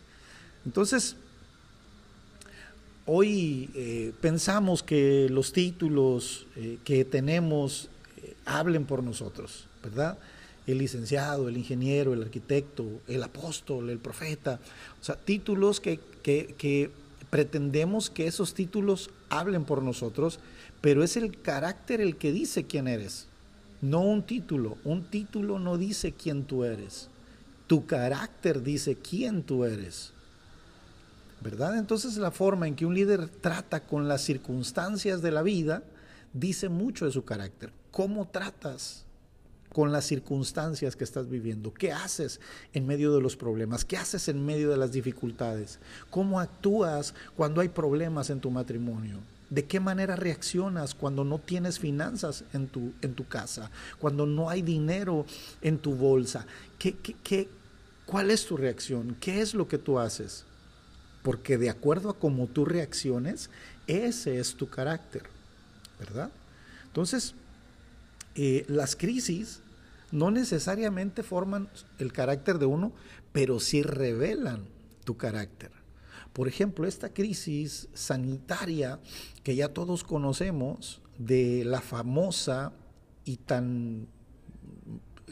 Entonces, 0.64 1.16
hoy 3.04 3.68
eh, 3.74 4.12
pensamos 4.20 4.84
que 4.84 5.28
los 5.28 5.52
títulos 5.52 6.46
eh, 6.54 6.78
que 6.84 7.04
tenemos 7.04 7.90
eh, 8.18 8.36
hablen 8.44 8.84
por 8.84 9.02
nosotros, 9.02 9.66
¿verdad? 9.82 10.18
El 10.66 10.78
licenciado, 10.78 11.48
el 11.48 11.56
ingeniero, 11.56 12.14
el 12.14 12.22
arquitecto, 12.22 12.84
el 13.08 13.22
apóstol, 13.22 13.90
el 13.90 13.98
profeta, 13.98 14.60
o 15.00 15.04
sea, 15.04 15.16
títulos 15.16 15.80
que, 15.80 15.98
que 16.22 16.90
pretendemos 17.30 18.10
que 18.10 18.26
esos 18.26 18.54
títulos 18.54 19.10
hablen 19.28 19.64
por 19.64 19.82
nosotros, 19.82 20.38
pero 20.80 21.02
es 21.02 21.16
el 21.16 21.40
carácter 21.40 22.00
el 22.00 22.16
que 22.16 22.32
dice 22.32 22.64
quién 22.64 22.88
eres 22.88 23.26
no 23.82 24.00
un 24.00 24.22
título. 24.22 24.78
Un 24.84 25.04
título 25.10 25.58
no 25.58 25.76
dice 25.76 26.12
quién 26.12 26.44
tú 26.44 26.64
eres. 26.64 27.08
Tu 27.66 27.84
carácter 27.84 28.62
dice 28.62 28.96
quién 28.96 29.42
tú 29.42 29.64
eres. 29.64 30.12
¿Verdad? 31.42 31.76
Entonces 31.76 32.16
la 32.16 32.30
forma 32.30 32.68
en 32.68 32.76
que 32.76 32.86
un 32.86 32.94
líder 32.94 33.28
trata 33.28 33.84
con 33.84 34.06
las 34.06 34.22
circunstancias 34.22 35.20
de 35.20 35.32
la 35.32 35.42
vida 35.42 35.82
dice 36.32 36.68
mucho 36.68 37.04
de 37.04 37.10
su 37.10 37.24
carácter. 37.24 37.72
¿Cómo 37.90 38.28
tratas 38.28 39.04
con 39.72 39.90
las 39.90 40.04
circunstancias 40.04 40.96
que 40.96 41.04
estás 41.04 41.28
viviendo? 41.28 41.72
¿Qué 41.72 41.92
haces 41.92 42.40
en 42.72 42.86
medio 42.86 43.14
de 43.14 43.20
los 43.20 43.36
problemas? 43.36 43.84
¿Qué 43.84 43.96
haces 43.96 44.28
en 44.28 44.44
medio 44.44 44.70
de 44.70 44.76
las 44.76 44.92
dificultades? 44.92 45.78
¿Cómo 46.10 46.40
actúas 46.40 47.14
cuando 47.36 47.60
hay 47.60 47.68
problemas 47.68 48.30
en 48.30 48.40
tu 48.40 48.50
matrimonio? 48.50 49.18
¿De 49.50 49.64
qué 49.64 49.80
manera 49.80 50.16
reaccionas 50.16 50.94
cuando 50.94 51.24
no 51.24 51.38
tienes 51.38 51.78
finanzas 51.78 52.44
en 52.52 52.68
tu, 52.68 52.92
en 53.02 53.14
tu 53.14 53.26
casa? 53.26 53.70
Cuando 53.98 54.26
no 54.26 54.48
hay 54.48 54.62
dinero 54.62 55.26
en 55.60 55.78
tu 55.78 55.94
bolsa? 55.94 56.46
¿Qué, 56.78 56.94
qué, 56.94 57.48
cuál 58.06 58.30
es 58.30 58.46
tu 58.46 58.56
reacción? 58.56 59.16
¿Qué 59.20 59.40
es 59.40 59.54
lo 59.54 59.68
que 59.68 59.78
tú 59.78 59.98
haces? 59.98 60.44
Porque 61.22 61.58
de 61.58 61.70
acuerdo 61.70 62.10
a 62.10 62.18
cómo 62.18 62.46
tú 62.46 62.64
reacciones, 62.64 63.50
ese 63.86 64.38
es 64.38 64.54
tu 64.54 64.68
carácter, 64.68 65.22
¿verdad? 65.98 66.30
Entonces, 66.86 67.34
eh, 68.34 68.64
las 68.68 68.96
crisis 68.96 69.62
no 70.10 70.30
necesariamente 70.30 71.22
forman 71.22 71.68
el 71.98 72.12
carácter 72.12 72.58
de 72.58 72.66
uno, 72.66 72.92
pero 73.32 73.60
sí 73.60 73.82
revelan 73.82 74.64
tu 75.04 75.16
carácter. 75.16 75.70
Por 76.32 76.48
ejemplo, 76.48 76.86
esta 76.86 77.12
crisis 77.12 77.88
sanitaria 77.94 79.00
que 79.42 79.54
ya 79.54 79.68
todos 79.68 80.04
conocemos 80.04 81.00
de 81.18 81.64
la 81.64 81.80
famosa 81.80 82.72
y 83.24 83.36
tan 83.36 84.08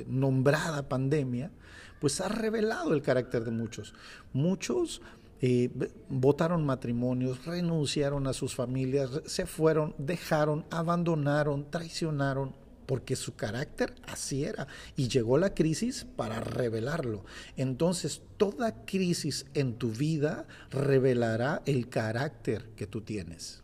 nombrada 0.07 0.89
pandemia, 0.89 1.51
pues 2.01 2.21
ha 2.21 2.29
revelado 2.29 2.95
el 2.95 3.03
carácter 3.03 3.45
de 3.45 3.51
muchos. 3.51 3.95
Muchos 4.33 5.03
eh, 5.43 5.71
votaron 6.09 6.65
matrimonios, 6.65 7.45
renunciaron 7.47 8.27
a 8.27 8.33
sus 8.33 8.55
familias, 8.55 9.11
se 9.27 9.47
fueron, 9.47 9.95
dejaron, 9.99 10.65
abandonaron, 10.71 11.71
traicionaron, 11.71 12.55
porque 12.91 13.15
su 13.15 13.37
carácter 13.37 13.95
así 14.09 14.43
era. 14.43 14.67
Y 14.97 15.07
llegó 15.07 15.39
la 15.39 15.55
crisis 15.55 16.09
para 16.17 16.41
revelarlo. 16.41 17.25
Entonces, 17.57 18.21
toda 18.37 18.85
crisis 18.85 19.47
en 19.55 19.75
tu 19.75 19.93
vida 19.93 20.49
revelará 20.73 21.63
el 21.67 21.89
carácter 21.89 22.71
que 22.75 22.89
tú 22.89 23.03
tienes. 23.03 23.63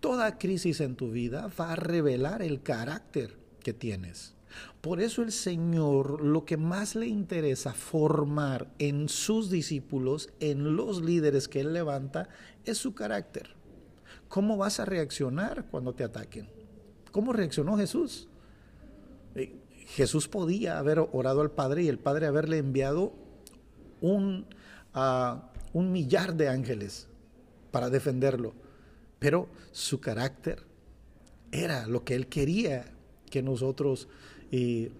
Toda 0.00 0.38
crisis 0.38 0.80
en 0.80 0.96
tu 0.96 1.10
vida 1.10 1.50
va 1.60 1.72
a 1.72 1.76
revelar 1.76 2.40
el 2.40 2.62
carácter 2.62 3.36
que 3.62 3.74
tienes. 3.74 4.34
Por 4.80 5.02
eso 5.02 5.20
el 5.20 5.32
Señor 5.32 6.22
lo 6.24 6.46
que 6.46 6.56
más 6.56 6.94
le 6.94 7.06
interesa 7.06 7.74
formar 7.74 8.72
en 8.78 9.10
sus 9.10 9.50
discípulos, 9.50 10.30
en 10.40 10.74
los 10.74 11.02
líderes 11.02 11.48
que 11.48 11.60
Él 11.60 11.74
levanta, 11.74 12.30
es 12.64 12.78
su 12.78 12.94
carácter. 12.94 13.56
¿Cómo 14.30 14.56
vas 14.56 14.80
a 14.80 14.86
reaccionar 14.86 15.66
cuando 15.70 15.92
te 15.92 16.02
ataquen? 16.02 16.48
¿Cómo 17.12 17.34
reaccionó 17.34 17.76
Jesús? 17.76 18.30
Eh, 19.34 19.56
Jesús 19.86 20.28
podía 20.28 20.78
haber 20.78 20.98
orado 21.12 21.40
al 21.40 21.50
Padre 21.50 21.82
y 21.82 21.88
el 21.88 21.98
Padre 21.98 22.26
haberle 22.26 22.58
enviado 22.58 23.12
un, 24.00 24.46
un 25.72 25.92
millar 25.92 26.34
de 26.34 26.48
ángeles 26.48 27.06
para 27.70 27.90
defenderlo, 27.90 28.54
pero 29.18 29.48
su 29.72 30.00
carácter 30.00 30.62
era 31.52 31.86
lo 31.86 32.04
que 32.04 32.14
él 32.14 32.28
quería 32.28 32.92
que 33.30 33.42
nosotros 33.42 34.08
eh, 34.52 34.90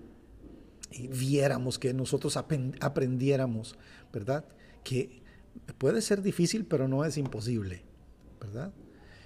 viéramos, 1.10 1.78
que 1.78 1.92
nosotros 1.94 2.36
aprendiéramos, 2.36 3.76
¿verdad? 4.12 4.44
Que 4.82 5.22
puede 5.78 6.00
ser 6.02 6.22
difícil, 6.22 6.64
pero 6.64 6.88
no 6.88 7.04
es 7.04 7.16
imposible, 7.16 7.82
¿verdad? 8.40 8.72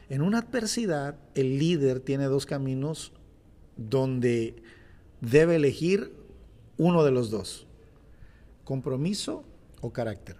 En 0.08 0.22
una 0.22 0.38
adversidad, 0.38 1.18
el 1.34 1.58
líder 1.58 2.00
tiene 2.00 2.24
dos 2.24 2.46
caminos 2.46 3.12
donde 3.76 4.62
debe 5.20 5.56
elegir 5.56 6.14
uno 6.76 7.04
de 7.04 7.10
los 7.10 7.30
dos, 7.30 7.66
compromiso 8.64 9.44
o 9.80 9.92
carácter. 9.92 10.36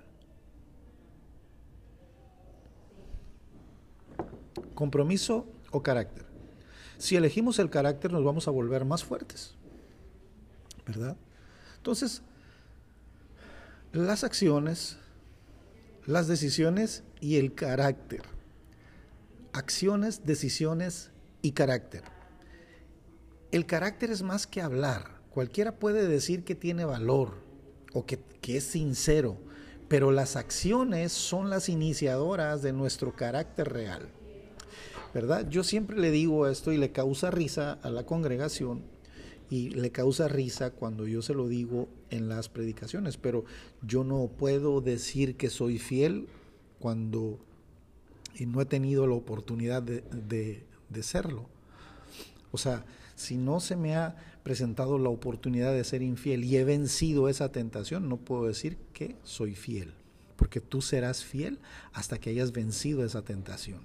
Compromiso 4.75 5.47
o 5.71 5.83
carácter. 5.83 6.25
Si 6.99 7.17
elegimos 7.17 7.59
el 7.59 7.71
carácter 7.71 8.13
nos 8.13 8.25
vamos 8.25 8.49
a 8.49 8.51
volver 8.51 8.85
más 8.85 9.05
fuertes, 9.05 9.55
¿verdad? 10.87 11.17
Entonces, 11.77 12.23
las 13.93 14.25
acciones, 14.25 14.99
las 16.07 16.29
decisiones 16.29 17.03
y 17.21 17.37
el 17.37 17.55
carácter. 17.55 18.23
Acciones, 19.53 20.25
decisiones 20.25 21.11
y 21.43 21.53
carácter. 21.53 22.03
El 23.51 23.65
carácter 23.65 24.11
es 24.11 24.23
más 24.23 24.47
que 24.47 24.61
hablar. 24.61 25.23
Cualquiera 25.31 25.79
puede 25.79 26.07
decir 26.07 26.45
que 26.45 26.55
tiene 26.55 26.85
valor 26.85 27.37
o 27.95 28.05
que, 28.05 28.21
es 28.47 28.65
sincero, 28.65 29.39
pero 29.89 30.11
las 30.11 30.37
acciones 30.37 31.13
son 31.13 31.49
las 31.49 31.71
iniciadoras 31.71 32.61
de 32.61 32.75
nuestro 32.75 33.15
carácter 33.15 33.73
real. 33.73 34.09
¿Verdad? 35.15 35.49
Yo 35.49 35.65
siempre 35.65 35.99
le 35.99 36.11
digo 36.11 36.47
esto 36.47 36.73
y 36.73 36.77
le 36.77 36.93
causa 36.93 37.31
risa 37.31 37.79
a 37.83 37.89
la 37.89 38.05
congregación 38.05 38.83
y 39.49 39.71
le 39.71 39.91
causa 39.91 40.29
risa 40.29 40.71
cuando 40.71 41.07
yo 41.07 41.23
se 41.23 41.33
lo 41.33 41.49
digo 41.49 41.89
en 42.11 42.29
las 42.29 42.51
predicaciones, 42.51 43.17
pero 43.17 43.47
yo 43.81 44.05
no 44.05 44.29
puedo 44.29 44.83
decir 44.83 45.39
que 45.39 45.49
soy 45.49 45.79
fiel 45.79 46.29
cuando 46.79 47.39
no 48.39 48.61
he 48.61 48.67
tenido 48.67 49.07
la 49.07 49.15
oportunidad 49.15 49.83
de, 49.83 50.65
de 50.91 51.03
serlo. 51.03 51.47
O 52.53 52.59
sea, 52.59 52.85
si 53.19 53.37
no 53.37 53.59
se 53.59 53.75
me 53.75 53.97
ha 53.97 54.15
presentado 54.45 54.97
la 54.97 55.09
oportunidad 55.09 55.73
de 55.73 55.83
ser 55.83 56.03
infiel 56.03 56.45
y 56.45 56.57
he 56.57 56.63
vencido 56.63 57.29
esa 57.29 57.51
tentación, 57.51 58.09
no 58.09 58.17
puedo 58.17 58.47
decir 58.47 58.79
que 58.93 59.17
soy 59.25 59.57
fiel, 59.57 59.93
porque 60.37 60.61
tú 60.61 60.83
serás 60.83 61.25
fiel 61.25 61.59
hasta 61.93 62.19
que 62.19 62.31
hayas 62.31 62.53
vencido 62.53 63.05
esa 63.05 63.23
tentación. 63.23 63.81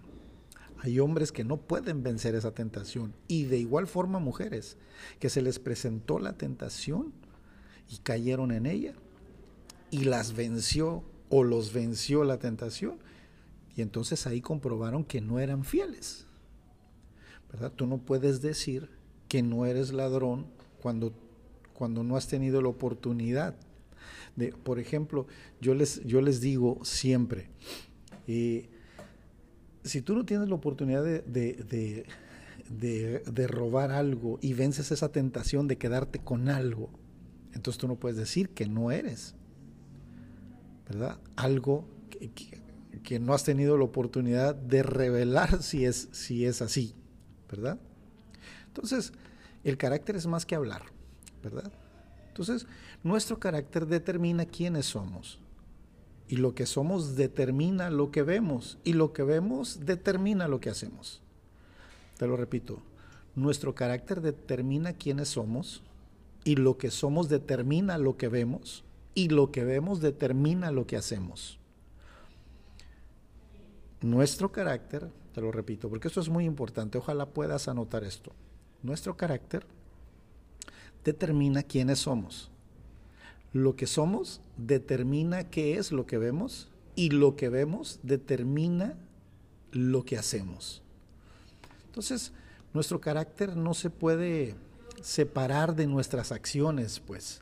Hay 0.78 1.00
hombres 1.00 1.32
que 1.32 1.44
no 1.44 1.58
pueden 1.58 2.04
vencer 2.04 2.36
esa 2.36 2.52
tentación 2.52 3.16
y 3.28 3.46
de 3.46 3.58
igual 3.58 3.88
forma 3.88 4.20
mujeres 4.20 4.78
que 5.20 5.30
se 5.30 5.42
les 5.42 5.58
presentó 5.58 6.20
la 6.20 6.34
tentación 6.34 7.12
y 7.90 7.98
cayeron 7.98 8.52
en 8.52 8.68
ella 8.68 8.94
y 9.90 10.04
las 10.04 10.36
venció 10.36 11.04
o 11.30 11.44
los 11.44 11.74
venció 11.74 12.24
la 12.24 12.38
tentación 12.38 13.00
y 13.76 13.82
entonces 13.82 14.28
ahí 14.28 14.42
comprobaron 14.42 15.04
que 15.04 15.22
no 15.22 15.40
eran 15.40 15.64
fieles. 15.66 16.28
¿Verdad? 17.52 17.72
Tú 17.72 17.88
no 17.88 17.98
puedes 17.98 18.42
decir 18.42 18.90
que 19.34 19.42
no 19.42 19.66
eres 19.66 19.92
ladrón 19.92 20.46
cuando, 20.80 21.12
cuando 21.74 22.04
no 22.04 22.16
has 22.18 22.28
tenido 22.28 22.62
la 22.62 22.68
oportunidad. 22.68 23.56
De, 24.36 24.52
por 24.52 24.78
ejemplo, 24.78 25.26
yo 25.60 25.74
les, 25.74 26.04
yo 26.04 26.22
les 26.22 26.40
digo 26.40 26.86
siempre, 26.86 27.50
eh, 28.28 28.70
si 29.84 30.04
tú 30.04 30.14
no 30.14 30.24
tienes 30.24 30.50
la 30.50 30.54
oportunidad 30.54 31.04
de, 31.04 31.24
de, 31.24 32.06
de, 32.70 33.48
robar 33.48 33.90
algo 33.90 34.38
y 34.40 34.54
vences 34.54 34.92
esa 34.92 35.12
tentación 35.12 35.68
de 35.68 35.80
quedarte 35.80 36.20
con 36.20 36.48
algo, 36.48 36.92
entonces 37.56 37.80
tú 37.80 37.88
no 37.88 37.96
puedes 37.96 38.20
decir 38.20 38.50
que 38.50 38.68
no 38.68 38.92
eres. 38.92 39.34
¿verdad? 40.88 41.18
Algo 41.38 41.88
que, 43.04 43.20
no 43.20 43.34
has 43.34 43.44
tenido 43.44 43.80
la 43.80 43.86
oportunidad 43.86 44.54
de 44.54 44.84
revelar 44.84 45.64
si 45.64 45.86
es, 45.86 46.10
si 46.12 46.46
es 46.46 46.62
así, 46.62 46.94
¿verdad? 47.50 47.80
Entonces, 48.74 49.14
el 49.64 49.78
carácter 49.78 50.16
es 50.16 50.26
más 50.26 50.48
que 50.48 50.56
hablar, 50.56 50.82
¿verdad? 51.44 51.72
Entonces, 52.30 52.66
nuestro 53.04 53.40
carácter 53.40 53.86
determina 53.86 54.46
quiénes 54.46 54.88
somos. 54.88 55.38
Y 56.28 56.38
lo 56.38 56.56
que 56.56 56.66
somos 56.66 57.16
determina 57.16 57.92
lo 57.92 58.10
que 58.10 58.24
vemos. 58.24 58.80
Y 58.84 58.94
lo 58.94 59.14
que 59.14 59.22
vemos 59.22 59.86
determina 59.86 60.48
lo 60.48 60.60
que 60.60 60.72
hacemos. 60.72 61.22
Te 62.18 62.26
lo 62.26 62.36
repito, 62.36 62.82
nuestro 63.36 63.76
carácter 63.76 64.22
determina 64.22 64.94
quiénes 64.94 65.30
somos. 65.30 65.84
Y 66.44 66.56
lo 66.56 66.80
que 66.80 66.90
somos 66.90 67.30
determina 67.30 68.00
lo 68.00 68.18
que 68.18 68.28
vemos. 68.28 68.84
Y 69.14 69.30
lo 69.30 69.52
que 69.52 69.64
vemos 69.64 70.02
determina 70.02 70.72
lo 70.72 70.88
que 70.88 70.98
hacemos. 70.98 71.60
Nuestro 74.02 74.52
carácter, 74.52 75.12
te 75.36 75.42
lo 75.42 75.52
repito, 75.52 75.90
porque 75.90 76.08
esto 76.08 76.22
es 76.22 76.30
muy 76.30 76.46
importante, 76.46 76.98
ojalá 76.98 77.28
puedas 77.28 77.68
anotar 77.68 78.04
esto. 78.04 78.34
Nuestro 78.84 79.16
carácter 79.16 79.66
determina 81.04 81.64
quiénes 81.64 82.00
somos. 82.00 82.52
Lo 83.54 83.76
que 83.76 83.88
somos 83.88 84.42
determina 84.58 85.50
qué 85.50 85.78
es 85.78 85.92
lo 85.92 86.06
que 86.06 86.18
vemos 86.18 86.70
y 86.96 87.10
lo 87.10 87.36
que 87.36 87.50
vemos 87.50 88.00
determina 88.04 88.96
lo 89.72 90.04
que 90.04 90.18
hacemos. 90.18 90.82
Entonces, 91.86 92.34
nuestro 92.74 93.00
carácter 93.00 93.56
no 93.56 93.74
se 93.74 93.90
puede 93.90 94.56
separar 95.02 95.76
de 95.76 95.88
nuestras 95.88 96.32
acciones, 96.32 97.00
pues. 97.00 97.42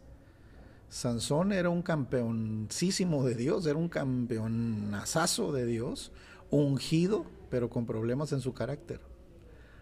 Sansón 0.90 1.54
era 1.54 1.70
un 1.70 1.82
campeoncísimo 1.82 3.24
de 3.24 3.36
Dios, 3.36 3.66
era 3.66 3.78
un 3.78 3.88
campeonazazo 3.88 5.54
de 5.54 5.66
Dios, 5.66 6.12
ungido, 6.50 7.26
pero 7.50 7.70
con 7.70 7.86
problemas 7.86 8.34
en 8.34 8.42
su 8.42 8.54
carácter. 8.54 9.11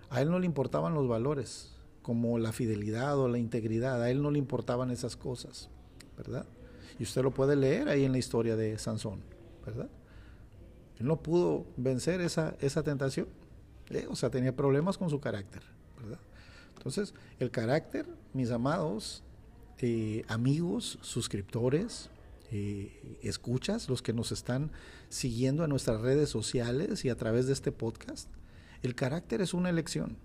A 0.09 0.21
él 0.21 0.29
no 0.29 0.39
le 0.39 0.45
importaban 0.45 0.93
los 0.93 1.07
valores, 1.07 1.75
como 2.01 2.39
la 2.39 2.51
fidelidad 2.51 3.17
o 3.17 3.27
la 3.27 3.37
integridad, 3.37 4.01
a 4.01 4.09
él 4.09 4.21
no 4.21 4.31
le 4.31 4.39
importaban 4.39 4.91
esas 4.91 5.15
cosas. 5.15 5.69
¿verdad? 6.19 6.45
Y 6.99 7.03
usted 7.03 7.23
lo 7.23 7.31
puede 7.31 7.55
leer 7.55 7.87
ahí 7.87 8.03
en 8.03 8.11
la 8.11 8.17
historia 8.17 8.57
de 8.57 8.77
Sansón, 8.77 9.21
¿verdad? 9.65 9.89
Él 10.99 11.07
no 11.07 11.23
pudo 11.23 11.65
vencer 11.77 12.19
esa, 12.19 12.57
esa 12.59 12.83
tentación, 12.83 13.27
¿eh? 13.89 14.05
o 14.09 14.17
sea, 14.17 14.29
tenía 14.29 14.53
problemas 14.53 14.97
con 14.97 15.09
su 15.09 15.21
carácter, 15.21 15.63
¿verdad? 15.97 16.19
Entonces, 16.75 17.13
el 17.39 17.51
carácter, 17.51 18.05
mis 18.33 18.51
amados, 18.51 19.23
eh, 19.77 20.25
amigos, 20.27 20.99
suscriptores, 21.01 22.09
eh, 22.51 23.17
escuchas, 23.21 23.87
los 23.87 24.01
que 24.01 24.11
nos 24.11 24.33
están 24.33 24.71
siguiendo 25.07 25.63
en 25.63 25.69
nuestras 25.69 26.01
redes 26.01 26.29
sociales 26.29 27.05
y 27.05 27.09
a 27.09 27.15
través 27.15 27.47
de 27.47 27.53
este 27.53 27.71
podcast, 27.71 28.29
el 28.83 28.95
carácter 28.95 29.41
es 29.41 29.53
una 29.53 29.69
elección. 29.69 30.17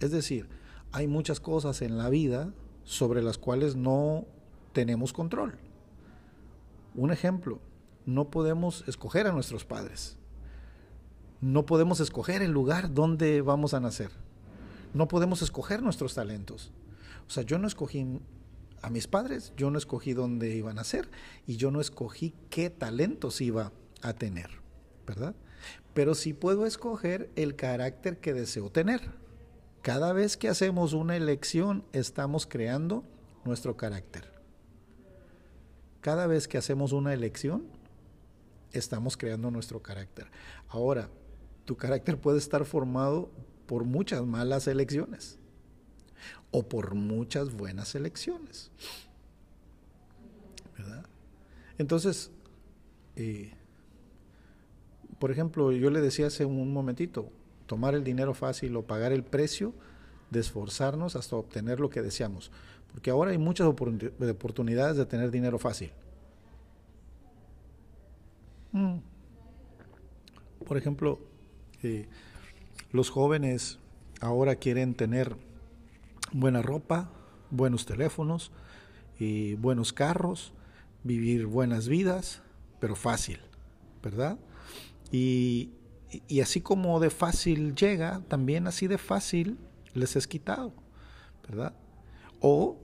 Es 0.00 0.10
decir, 0.10 0.48
hay 0.92 1.06
muchas 1.06 1.40
cosas 1.40 1.82
en 1.82 1.96
la 1.96 2.08
vida 2.08 2.52
sobre 2.84 3.22
las 3.22 3.38
cuales 3.38 3.76
no 3.76 4.26
tenemos 4.72 5.12
control. 5.12 5.58
Un 6.94 7.10
ejemplo, 7.10 7.60
no 8.04 8.30
podemos 8.30 8.84
escoger 8.86 9.26
a 9.26 9.32
nuestros 9.32 9.64
padres. 9.64 10.16
No 11.40 11.66
podemos 11.66 12.00
escoger 12.00 12.42
el 12.42 12.52
lugar 12.52 12.92
donde 12.92 13.40
vamos 13.40 13.74
a 13.74 13.80
nacer. 13.80 14.10
No 14.94 15.08
podemos 15.08 15.42
escoger 15.42 15.82
nuestros 15.82 16.14
talentos. 16.14 16.70
O 17.26 17.30
sea, 17.30 17.42
yo 17.42 17.58
no 17.58 17.66
escogí 17.66 18.20
a 18.82 18.90
mis 18.90 19.06
padres, 19.06 19.52
yo 19.56 19.70
no 19.70 19.78
escogí 19.78 20.12
dónde 20.12 20.54
iban 20.54 20.72
a 20.72 20.82
nacer 20.82 21.08
y 21.46 21.56
yo 21.56 21.70
no 21.70 21.80
escogí 21.80 22.34
qué 22.50 22.68
talentos 22.68 23.40
iba 23.40 23.72
a 24.02 24.12
tener, 24.12 24.50
¿verdad? 25.06 25.34
Pero 25.94 26.14
sí 26.14 26.32
puedo 26.32 26.66
escoger 26.66 27.30
el 27.36 27.56
carácter 27.56 28.18
que 28.18 28.32
deseo 28.32 28.70
tener. 28.70 29.10
Cada 29.82 30.12
vez 30.12 30.36
que 30.36 30.48
hacemos 30.48 30.92
una 30.92 31.16
elección, 31.16 31.84
estamos 31.92 32.46
creando 32.46 33.04
nuestro 33.44 33.76
carácter. 33.76 34.30
Cada 36.00 36.26
vez 36.26 36.48
que 36.48 36.58
hacemos 36.58 36.92
una 36.92 37.12
elección, 37.12 37.64
estamos 38.72 39.16
creando 39.16 39.50
nuestro 39.50 39.82
carácter. 39.82 40.26
Ahora, 40.68 41.10
tu 41.64 41.76
carácter 41.76 42.18
puede 42.18 42.38
estar 42.38 42.64
formado 42.64 43.30
por 43.66 43.84
muchas 43.84 44.24
malas 44.24 44.66
elecciones 44.66 45.38
o 46.50 46.68
por 46.68 46.94
muchas 46.94 47.52
buenas 47.52 47.94
elecciones. 47.94 48.70
¿Verdad? 50.76 51.06
Entonces, 51.78 52.30
eh, 53.16 53.52
por 55.22 55.30
ejemplo, 55.30 55.70
yo 55.70 55.88
le 55.90 56.00
decía 56.00 56.26
hace 56.26 56.44
un 56.44 56.72
momentito, 56.72 57.30
tomar 57.66 57.94
el 57.94 58.02
dinero 58.02 58.34
fácil 58.34 58.74
o 58.74 58.82
pagar 58.82 59.12
el 59.12 59.22
precio 59.22 59.72
de 60.32 60.40
esforzarnos 60.40 61.14
hasta 61.14 61.36
obtener 61.36 61.78
lo 61.78 61.90
que 61.90 62.02
deseamos. 62.02 62.50
Porque 62.90 63.12
ahora 63.12 63.30
hay 63.30 63.38
muchas 63.38 63.68
oportunidades 63.68 64.96
de 64.96 65.06
tener 65.06 65.30
dinero 65.30 65.60
fácil. 65.60 65.92
Mm. 68.72 68.96
Por 70.66 70.76
ejemplo, 70.76 71.20
eh, 71.84 72.08
los 72.90 73.08
jóvenes 73.08 73.78
ahora 74.20 74.56
quieren 74.56 74.94
tener 74.94 75.36
buena 76.32 76.62
ropa, 76.62 77.12
buenos 77.48 77.86
teléfonos, 77.86 78.50
y 79.20 79.54
buenos 79.54 79.92
carros, 79.92 80.52
vivir 81.04 81.46
buenas 81.46 81.86
vidas, 81.86 82.42
pero 82.80 82.96
fácil, 82.96 83.38
¿verdad? 84.02 84.36
Y, 85.12 85.70
y 86.26 86.40
así 86.40 86.60
como 86.60 86.98
de 86.98 87.10
fácil 87.10 87.74
llega, 87.76 88.22
también 88.28 88.66
así 88.66 88.88
de 88.88 88.98
fácil 88.98 89.58
les 89.94 90.16
es 90.16 90.26
quitado, 90.26 90.72
¿verdad? 91.48 91.74
O, 92.40 92.78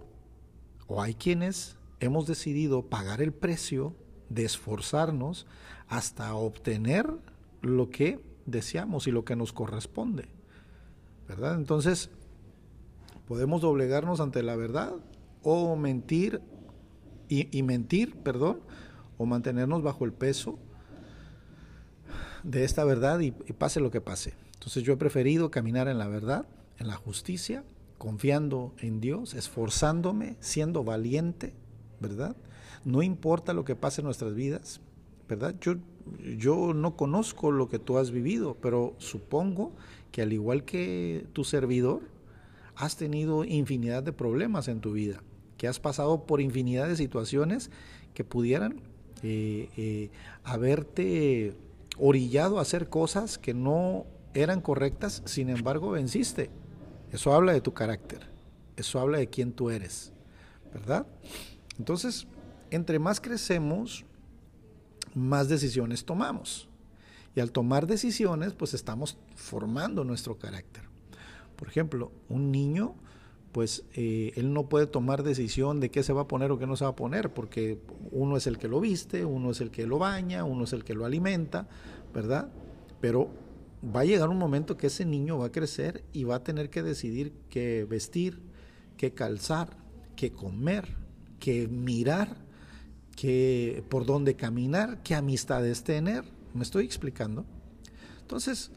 o 0.86 1.02
hay 1.02 1.14
quienes 1.14 1.76
hemos 2.00 2.26
decidido 2.26 2.82
pagar 2.82 3.20
el 3.20 3.32
precio 3.32 3.96
de 4.28 4.44
esforzarnos 4.44 5.46
hasta 5.88 6.34
obtener 6.34 7.10
lo 7.62 7.90
que 7.90 8.20
deseamos 8.46 9.06
y 9.06 9.10
lo 9.10 9.24
que 9.24 9.36
nos 9.36 9.52
corresponde. 9.52 10.28
¿Verdad? 11.26 11.56
Entonces, 11.56 12.10
podemos 13.26 13.60
doblegarnos 13.60 14.20
ante 14.20 14.42
la 14.42 14.56
verdad 14.56 14.94
o 15.42 15.76
mentir 15.76 16.40
y, 17.30 17.62
mentir, 17.62 18.16
perdón, 18.16 18.60
o 19.18 19.26
mantenernos 19.26 19.82
bajo 19.82 20.06
el 20.06 20.14
peso 20.14 20.58
de 22.42 22.64
esta 22.64 22.84
verdad 22.84 23.20
y 23.20 23.30
pase 23.30 23.80
lo 23.80 23.90
que 23.90 24.00
pase. 24.00 24.34
Entonces 24.54 24.82
yo 24.82 24.92
he 24.92 24.96
preferido 24.96 25.50
caminar 25.50 25.88
en 25.88 25.98
la 25.98 26.08
verdad 26.08 26.46
en 26.78 26.86
la 26.86 26.94
justicia, 26.94 27.64
confiando 27.98 28.72
en 28.78 29.00
Dios, 29.00 29.34
esforzándome, 29.34 30.36
siendo 30.40 30.84
valiente, 30.84 31.54
¿verdad? 32.00 32.36
No 32.84 33.02
importa 33.02 33.52
lo 33.52 33.64
que 33.64 33.76
pase 33.76 34.00
en 34.00 34.06
nuestras 34.06 34.34
vidas, 34.34 34.80
¿verdad? 35.28 35.54
Yo, 35.60 35.74
yo 36.36 36.72
no 36.74 36.96
conozco 36.96 37.50
lo 37.50 37.68
que 37.68 37.78
tú 37.78 37.98
has 37.98 38.10
vivido, 38.12 38.56
pero 38.60 38.94
supongo 38.98 39.72
que 40.12 40.22
al 40.22 40.32
igual 40.32 40.64
que 40.64 41.26
tu 41.32 41.44
servidor, 41.44 42.02
has 42.76 42.96
tenido 42.96 43.44
infinidad 43.44 44.04
de 44.04 44.12
problemas 44.12 44.68
en 44.68 44.80
tu 44.80 44.92
vida, 44.92 45.20
que 45.56 45.66
has 45.66 45.80
pasado 45.80 46.26
por 46.26 46.40
infinidad 46.40 46.86
de 46.86 46.94
situaciones 46.94 47.72
que 48.14 48.22
pudieran 48.22 48.80
eh, 49.24 49.68
eh, 49.76 50.10
haberte 50.44 51.54
orillado 51.98 52.58
a 52.58 52.62
hacer 52.62 52.88
cosas 52.88 53.38
que 53.38 53.54
no 53.54 54.06
eran 54.34 54.60
correctas, 54.60 55.22
sin 55.24 55.48
embargo 55.50 55.90
venciste. 55.90 56.50
Eso 57.12 57.32
habla 57.32 57.52
de 57.52 57.60
tu 57.60 57.72
carácter, 57.72 58.26
eso 58.76 59.00
habla 59.00 59.18
de 59.18 59.28
quién 59.28 59.52
tú 59.52 59.70
eres, 59.70 60.12
¿verdad? 60.72 61.06
Entonces, 61.78 62.26
entre 62.70 62.98
más 62.98 63.20
crecemos, 63.20 64.04
más 65.14 65.48
decisiones 65.48 66.04
tomamos. 66.04 66.68
Y 67.34 67.40
al 67.40 67.52
tomar 67.52 67.86
decisiones, 67.86 68.52
pues 68.54 68.74
estamos 68.74 69.16
formando 69.34 70.04
nuestro 70.04 70.38
carácter. 70.38 70.82
Por 71.56 71.68
ejemplo, 71.68 72.12
un 72.28 72.50
niño, 72.50 72.94
pues 73.52 73.84
eh, 73.94 74.32
él 74.36 74.52
no 74.52 74.68
puede 74.68 74.86
tomar 74.86 75.22
decisión 75.22 75.80
de 75.80 75.90
qué 75.90 76.02
se 76.02 76.12
va 76.12 76.22
a 76.22 76.28
poner 76.28 76.50
o 76.50 76.58
qué 76.58 76.66
no 76.66 76.76
se 76.76 76.84
va 76.84 76.90
a 76.90 76.96
poner, 76.96 77.32
porque 77.32 77.80
uno 78.10 78.36
es 78.36 78.46
el 78.46 78.58
que 78.58 78.68
lo 78.68 78.80
viste, 78.80 79.24
uno 79.24 79.50
es 79.50 79.60
el 79.60 79.70
que 79.70 79.86
lo 79.86 79.98
baña, 79.98 80.44
uno 80.44 80.64
es 80.64 80.72
el 80.72 80.84
que 80.84 80.94
lo 80.94 81.04
alimenta, 81.04 81.68
¿verdad? 82.12 82.50
Pero 83.00 83.30
va 83.84 84.00
a 84.00 84.04
llegar 84.04 84.28
un 84.28 84.38
momento 84.38 84.76
que 84.76 84.88
ese 84.88 85.04
niño 85.04 85.38
va 85.38 85.46
a 85.46 85.52
crecer 85.52 86.04
y 86.12 86.24
va 86.24 86.36
a 86.36 86.44
tener 86.44 86.70
que 86.70 86.82
decidir 86.82 87.32
qué 87.48 87.86
vestir, 87.88 88.42
qué 88.96 89.14
calzar, 89.14 89.76
qué 90.16 90.32
comer, 90.32 90.96
qué 91.38 91.68
mirar, 91.68 92.36
qué 93.16 93.82
por 93.88 94.04
dónde 94.04 94.34
caminar, 94.34 95.02
qué 95.02 95.14
amistades 95.14 95.84
tener. 95.84 96.24
¿Me 96.54 96.62
estoy 96.62 96.84
explicando? 96.84 97.46
Entonces, 98.20 98.72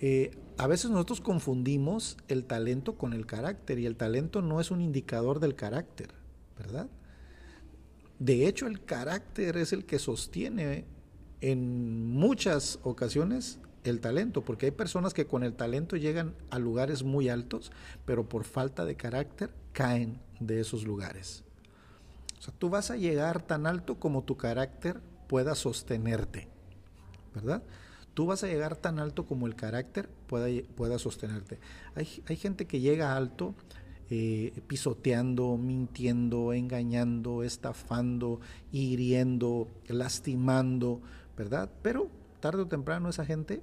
eh, 0.00 0.30
a 0.60 0.66
veces 0.66 0.90
nosotros 0.90 1.22
confundimos 1.22 2.18
el 2.28 2.44
talento 2.44 2.98
con 2.98 3.14
el 3.14 3.24
carácter 3.24 3.78
y 3.78 3.86
el 3.86 3.96
talento 3.96 4.42
no 4.42 4.60
es 4.60 4.70
un 4.70 4.82
indicador 4.82 5.40
del 5.40 5.54
carácter, 5.54 6.10
¿verdad? 6.58 6.86
De 8.18 8.46
hecho, 8.46 8.66
el 8.66 8.84
carácter 8.84 9.56
es 9.56 9.72
el 9.72 9.86
que 9.86 9.98
sostiene 9.98 10.84
en 11.40 12.10
muchas 12.10 12.78
ocasiones 12.82 13.58
el 13.84 14.00
talento, 14.00 14.44
porque 14.44 14.66
hay 14.66 14.72
personas 14.72 15.14
que 15.14 15.26
con 15.26 15.44
el 15.44 15.54
talento 15.54 15.96
llegan 15.96 16.34
a 16.50 16.58
lugares 16.58 17.04
muy 17.04 17.30
altos, 17.30 17.72
pero 18.04 18.28
por 18.28 18.44
falta 18.44 18.84
de 18.84 18.96
carácter 18.96 19.54
caen 19.72 20.20
de 20.40 20.60
esos 20.60 20.84
lugares. 20.84 21.42
O 22.38 22.42
sea, 22.42 22.52
tú 22.58 22.68
vas 22.68 22.90
a 22.90 22.98
llegar 22.98 23.40
tan 23.40 23.66
alto 23.66 23.98
como 23.98 24.24
tu 24.24 24.36
carácter 24.36 25.00
pueda 25.26 25.54
sostenerte, 25.54 26.48
¿verdad? 27.34 27.62
Tú 28.20 28.26
vas 28.26 28.44
a 28.44 28.48
llegar 28.48 28.76
tan 28.76 28.98
alto 28.98 29.24
como 29.24 29.46
el 29.46 29.54
carácter 29.54 30.10
pueda, 30.26 30.46
pueda 30.76 30.98
sostenerte. 30.98 31.58
Hay, 31.94 32.06
hay 32.26 32.36
gente 32.36 32.66
que 32.66 32.78
llega 32.78 33.16
alto 33.16 33.54
eh, 34.10 34.52
pisoteando, 34.66 35.56
mintiendo, 35.56 36.52
engañando, 36.52 37.42
estafando, 37.42 38.38
hiriendo, 38.72 39.68
lastimando, 39.88 41.00
¿verdad? 41.34 41.70
Pero 41.80 42.08
tarde 42.40 42.60
o 42.60 42.66
temprano 42.66 43.08
esa 43.08 43.24
gente 43.24 43.62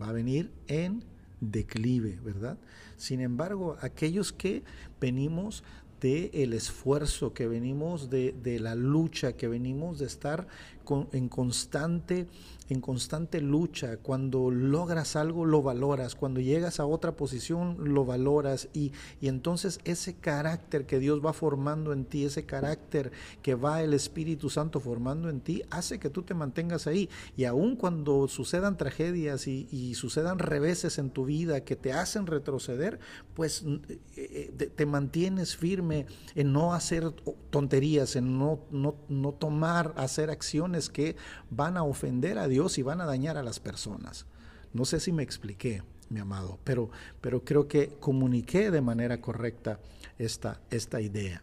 va 0.00 0.08
a 0.08 0.12
venir 0.12 0.50
en 0.68 1.04
declive, 1.42 2.18
¿verdad? 2.24 2.56
Sin 2.96 3.20
embargo, 3.20 3.76
aquellos 3.82 4.32
que 4.32 4.62
venimos 5.02 5.64
de 6.02 6.30
el 6.34 6.52
esfuerzo, 6.52 7.32
que 7.32 7.46
venimos 7.46 8.10
de, 8.10 8.34
de, 8.42 8.60
la 8.60 8.74
lucha, 8.74 9.32
que 9.34 9.48
venimos 9.48 10.00
de 10.00 10.06
estar 10.06 10.48
con, 10.84 11.08
en 11.12 11.28
constante 11.28 12.26
en 12.72 12.80
constante 12.80 13.40
lucha. 13.40 13.98
Cuando 13.98 14.50
logras 14.50 15.16
algo, 15.16 15.44
lo 15.44 15.62
valoras. 15.62 16.14
Cuando 16.14 16.40
llegas 16.40 16.80
a 16.80 16.86
otra 16.86 17.12
posición, 17.12 17.76
lo 17.92 18.04
valoras. 18.04 18.68
Y, 18.72 18.92
y, 19.20 19.28
entonces 19.28 19.80
ese 19.84 20.14
carácter 20.14 20.86
que 20.86 20.98
Dios 20.98 21.24
va 21.24 21.32
formando 21.32 21.92
en 21.92 22.04
ti, 22.04 22.24
ese 22.24 22.44
carácter 22.44 23.12
que 23.42 23.54
va 23.54 23.82
el 23.82 23.94
Espíritu 23.94 24.50
Santo 24.50 24.80
formando 24.80 25.28
en 25.28 25.40
ti, 25.40 25.62
hace 25.70 25.98
que 25.98 26.10
tú 26.10 26.22
te 26.22 26.34
mantengas 26.34 26.86
ahí. 26.86 27.08
Y 27.36 27.44
aun 27.44 27.76
cuando 27.76 28.28
sucedan 28.28 28.76
tragedias 28.76 29.46
y, 29.46 29.94
sucedan 29.94 30.38
reveses 30.38 30.98
en 30.98 31.10
tu 31.10 31.26
vida 31.26 31.64
que 31.64 31.76
te 31.76 31.92
hacen 31.92 32.26
retroceder, 32.26 32.98
pues 33.34 33.64
eh, 33.88 33.98
eh, 34.16 34.70
te 34.74 34.86
mantienes 34.86 35.56
firme 35.56 35.91
en 35.92 36.52
no 36.52 36.74
hacer 36.74 37.12
tonterías, 37.50 38.16
en 38.16 38.38
no, 38.38 38.60
no, 38.70 38.96
no 39.08 39.32
tomar, 39.32 39.94
hacer 39.96 40.30
acciones 40.30 40.88
que 40.88 41.16
van 41.50 41.76
a 41.76 41.84
ofender 41.84 42.38
a 42.38 42.48
Dios 42.48 42.78
y 42.78 42.82
van 42.82 43.00
a 43.00 43.06
dañar 43.06 43.36
a 43.36 43.42
las 43.42 43.60
personas. 43.60 44.26
No 44.72 44.84
sé 44.84 45.00
si 45.00 45.12
me 45.12 45.22
expliqué, 45.22 45.82
mi 46.08 46.20
amado, 46.20 46.58
pero, 46.64 46.90
pero 47.20 47.44
creo 47.44 47.68
que 47.68 47.88
comuniqué 48.00 48.70
de 48.70 48.80
manera 48.80 49.20
correcta 49.20 49.80
esta, 50.18 50.60
esta 50.70 51.00
idea. 51.00 51.42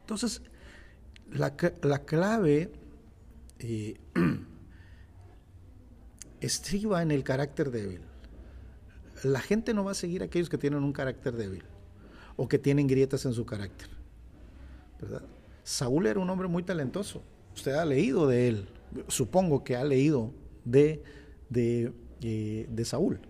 Entonces, 0.00 0.42
la, 1.30 1.54
la 1.82 2.04
clave 2.04 2.72
eh, 3.58 3.98
estriba 6.40 7.02
en 7.02 7.10
el 7.10 7.24
carácter 7.24 7.70
débil. 7.70 8.02
La 9.22 9.40
gente 9.40 9.72
no 9.72 9.84
va 9.84 9.92
a 9.92 9.94
seguir 9.94 10.22
a 10.22 10.26
aquellos 10.26 10.48
que 10.48 10.58
tienen 10.58 10.82
un 10.82 10.92
carácter 10.92 11.36
débil 11.36 11.64
o 12.36 12.48
que 12.48 12.58
tienen 12.58 12.86
grietas 12.86 13.24
en 13.24 13.32
su 13.32 13.44
carácter. 13.44 13.88
Saúl 15.62 16.06
era 16.06 16.20
un 16.20 16.28
hombre 16.30 16.48
muy 16.48 16.62
talentoso. 16.62 17.22
Usted 17.54 17.72
ha 17.72 17.84
leído 17.84 18.26
de 18.26 18.48
él, 18.48 18.68
supongo 19.08 19.62
que 19.64 19.76
ha 19.76 19.84
leído 19.84 20.32
de, 20.64 21.02
de, 21.48 21.92
eh, 22.22 22.66
de 22.68 22.84
Saúl. 22.84 23.20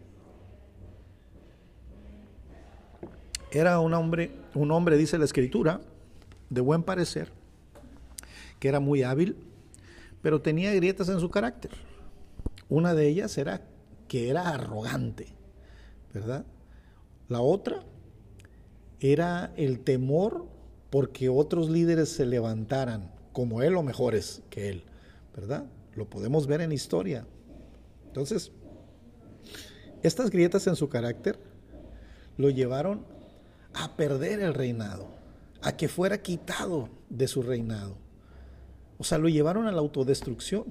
Era 3.51 3.81
un 3.81 3.93
hombre, 3.93 4.31
un 4.55 4.71
hombre, 4.71 4.97
dice 4.97 5.19
la 5.19 5.25
escritura, 5.25 5.81
de 6.49 6.61
buen 6.61 6.83
parecer, 6.83 7.31
que 8.59 8.69
era 8.69 8.81
muy 8.81 9.03
hábil, 9.03 9.37
pero 10.23 10.41
tenía 10.41 10.73
grietas 10.75 11.09
en 11.09 11.21
su 11.21 11.29
carácter. 11.31 11.73
Una 12.69 12.95
de 12.95 13.09
ellas 13.09 13.37
era 13.37 13.63
que 14.09 14.31
era 14.31 14.49
arrogante, 14.49 15.27
¿verdad? 16.15 16.47
La 17.29 17.41
otra 17.41 17.83
era 19.03 19.53
el 19.57 19.81
temor 19.81 20.47
porque 20.91 21.29
otros 21.29 21.69
líderes 21.69 22.11
se 22.11 22.27
levantaran 22.27 23.11
como 23.33 23.63
él 23.63 23.77
o 23.77 23.83
mejores 23.83 24.43
que 24.51 24.69
él. 24.69 24.85
¿verdad? 25.35 25.65
Lo 25.95 26.09
podemos 26.09 26.47
ver 26.47 26.61
en 26.61 26.73
historia. 26.73 27.27
Entonces, 28.07 28.53
estas 30.03 30.31
grietas 30.31 30.67
en 30.67 30.77
su 30.77 30.89
carácter 30.89 31.39
lo 32.37 32.51
llevaron 32.51 33.05
a 33.75 33.97
perder 33.97 34.41
el 34.41 34.55
reinado, 34.55 35.09
a 35.63 35.77
que 35.77 35.89
fuera 35.89 36.19
quitado 36.19 36.89
de 37.09 37.29
su 37.29 37.43
reinado. 37.43 37.97
O 38.99 39.05
sea, 39.05 39.19
lo 39.19 39.29
llevaron 39.29 39.67
a 39.67 39.73
la 39.73 39.81
autodestrucción 39.81 40.65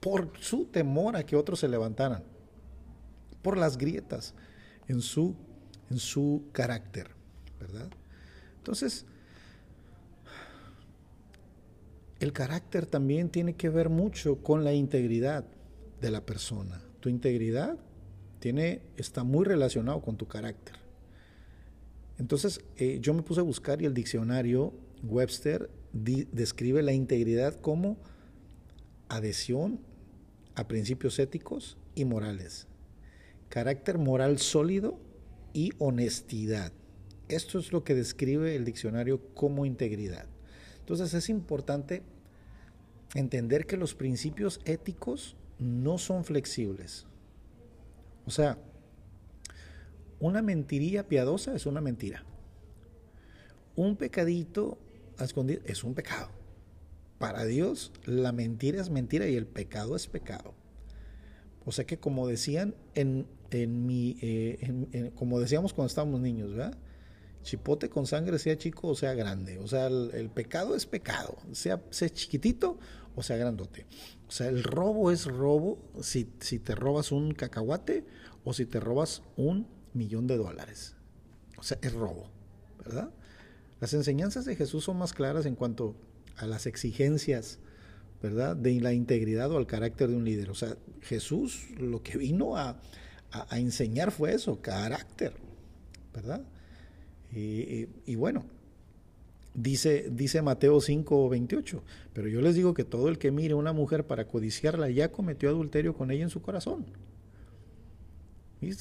por 0.00 0.32
su 0.40 0.66
temor 0.66 1.16
a 1.16 1.24
que 1.24 1.36
otros 1.36 1.60
se 1.60 1.68
levantaran, 1.68 2.22
por 3.40 3.56
las 3.56 3.78
grietas 3.78 4.34
en 4.88 5.00
su, 5.00 5.34
su 5.98 6.44
carácter, 6.52 7.08
¿verdad? 7.60 7.90
Entonces, 8.58 9.06
el 12.20 12.32
carácter 12.32 12.86
también 12.86 13.30
tiene 13.30 13.54
que 13.54 13.68
ver 13.68 13.88
mucho 13.88 14.36
con 14.42 14.62
la 14.62 14.72
integridad 14.72 15.44
de 16.00 16.10
la 16.10 16.24
persona. 16.24 16.80
Tu 17.00 17.08
integridad 17.08 17.76
tiene, 18.38 18.82
está 18.96 19.24
muy 19.24 19.44
relacionado 19.44 20.00
con 20.02 20.16
tu 20.16 20.28
carácter. 20.28 20.76
Entonces, 22.18 22.60
eh, 22.76 22.98
yo 23.00 23.14
me 23.14 23.22
puse 23.22 23.40
a 23.40 23.42
buscar 23.42 23.82
y 23.82 23.86
el 23.86 23.94
diccionario 23.94 24.72
Webster 25.02 25.68
describe 25.92 26.82
la 26.82 26.92
integridad 26.92 27.60
como 27.60 27.96
adhesión 29.08 29.80
a 30.54 30.68
principios 30.68 31.18
éticos 31.18 31.76
y 31.94 32.04
morales, 32.04 32.66
carácter 33.48 33.98
moral 33.98 34.38
sólido 34.38 34.98
y 35.52 35.72
honestidad. 35.78 36.72
Esto 37.28 37.58
es 37.58 37.72
lo 37.72 37.84
que 37.84 37.94
describe 37.94 38.56
el 38.56 38.64
diccionario 38.64 39.20
como 39.34 39.64
integridad. 39.66 40.26
Entonces 40.80 41.14
es 41.14 41.28
importante 41.28 42.02
entender 43.14 43.66
que 43.66 43.76
los 43.76 43.94
principios 43.94 44.60
éticos 44.64 45.36
no 45.58 45.98
son 45.98 46.24
flexibles. 46.24 47.06
O 48.26 48.30
sea, 48.30 48.58
una 50.20 50.42
mentiría 50.42 51.08
piadosa 51.08 51.54
es 51.54 51.66
una 51.66 51.80
mentira. 51.80 52.24
Un 53.74 53.96
pecadito 53.96 54.78
escondido 55.18 55.62
es 55.64 55.84
un 55.84 55.94
pecado. 55.94 56.30
Para 57.18 57.44
Dios, 57.44 57.92
la 58.04 58.32
mentira 58.32 58.80
es 58.80 58.90
mentira 58.90 59.28
y 59.28 59.36
el 59.36 59.46
pecado 59.46 59.96
es 59.96 60.06
pecado. 60.08 60.54
O 61.64 61.72
sea 61.72 61.84
que 61.84 61.98
como 61.98 62.26
decían 62.26 62.74
en, 62.94 63.26
en 63.50 63.86
mi, 63.86 64.16
eh, 64.20 65.12
como 65.14 65.40
decíamos 65.40 65.72
cuando 65.72 65.88
estábamos 65.88 66.20
niños, 66.20 66.50
¿verdad? 66.50 66.76
chipote 67.42 67.90
con 67.90 68.06
sangre, 68.06 68.38
sea 68.38 68.56
chico 68.56 68.88
o 68.88 68.94
sea 68.94 69.14
grande. 69.14 69.58
O 69.58 69.66
sea, 69.66 69.86
el, 69.86 70.30
pecado 70.30 70.74
es 70.74 70.86
pecado, 70.86 71.36
sea, 71.52 71.82
sea, 71.90 72.08
chiquitito 72.08 72.78
o 73.14 73.22
sea 73.22 73.36
grandote. 73.36 73.86
O 74.28 74.30
sea, 74.30 74.48
el 74.48 74.62
robo 74.62 75.10
es 75.10 75.26
robo 75.26 75.78
si, 76.00 76.32
si 76.40 76.58
te 76.58 76.74
robas 76.74 77.12
un 77.12 77.32
cacahuate 77.34 78.06
o 78.44 78.52
si 78.52 78.64
te 78.64 78.80
robas 78.80 79.22
un 79.36 79.66
millón 79.92 80.26
de 80.26 80.36
dólares. 80.36 80.96
O 81.58 81.62
sea, 81.62 81.78
es 81.82 81.92
robo, 81.92 82.30
¿verdad? 82.78 83.10
Las 83.80 83.92
enseñanzas 83.94 84.44
de 84.44 84.56
Jesús 84.56 84.84
son 84.84 84.96
más 84.98 85.12
claras 85.12 85.44
en 85.44 85.54
cuanto 85.54 85.96
a 86.36 86.46
las 86.46 86.66
exigencias, 86.66 87.58
¿verdad? 88.22 88.56
De 88.56 88.80
la 88.80 88.92
integridad 88.92 89.50
o 89.50 89.58
al 89.58 89.66
carácter 89.66 90.08
de 90.08 90.16
un 90.16 90.24
líder. 90.24 90.50
O 90.50 90.54
sea, 90.54 90.76
Jesús 91.00 91.68
lo 91.78 92.02
que 92.02 92.18
vino 92.18 92.56
a, 92.56 92.80
a 93.32 93.58
enseñar 93.58 94.12
fue 94.12 94.34
eso, 94.34 94.60
carácter, 94.60 95.32
¿verdad? 96.14 96.42
Y, 97.34 98.14
bueno, 98.16 98.44
dice, 99.54 100.10
dice 100.10 100.42
Mateo 100.42 100.80
5, 100.80 101.28
28, 101.30 101.82
pero 102.12 102.28
yo 102.28 102.42
les 102.42 102.54
digo 102.54 102.74
que 102.74 102.84
todo 102.84 103.08
el 103.08 103.18
que 103.18 103.30
mire 103.30 103.54
a 103.54 103.56
una 103.56 103.72
mujer 103.72 104.06
para 104.06 104.26
codiciarla 104.26 104.90
ya 104.90 105.10
cometió 105.10 105.48
adulterio 105.48 105.94
con 105.94 106.10
ella 106.10 106.24
en 106.24 106.30
su 106.30 106.42
corazón. 106.42 106.84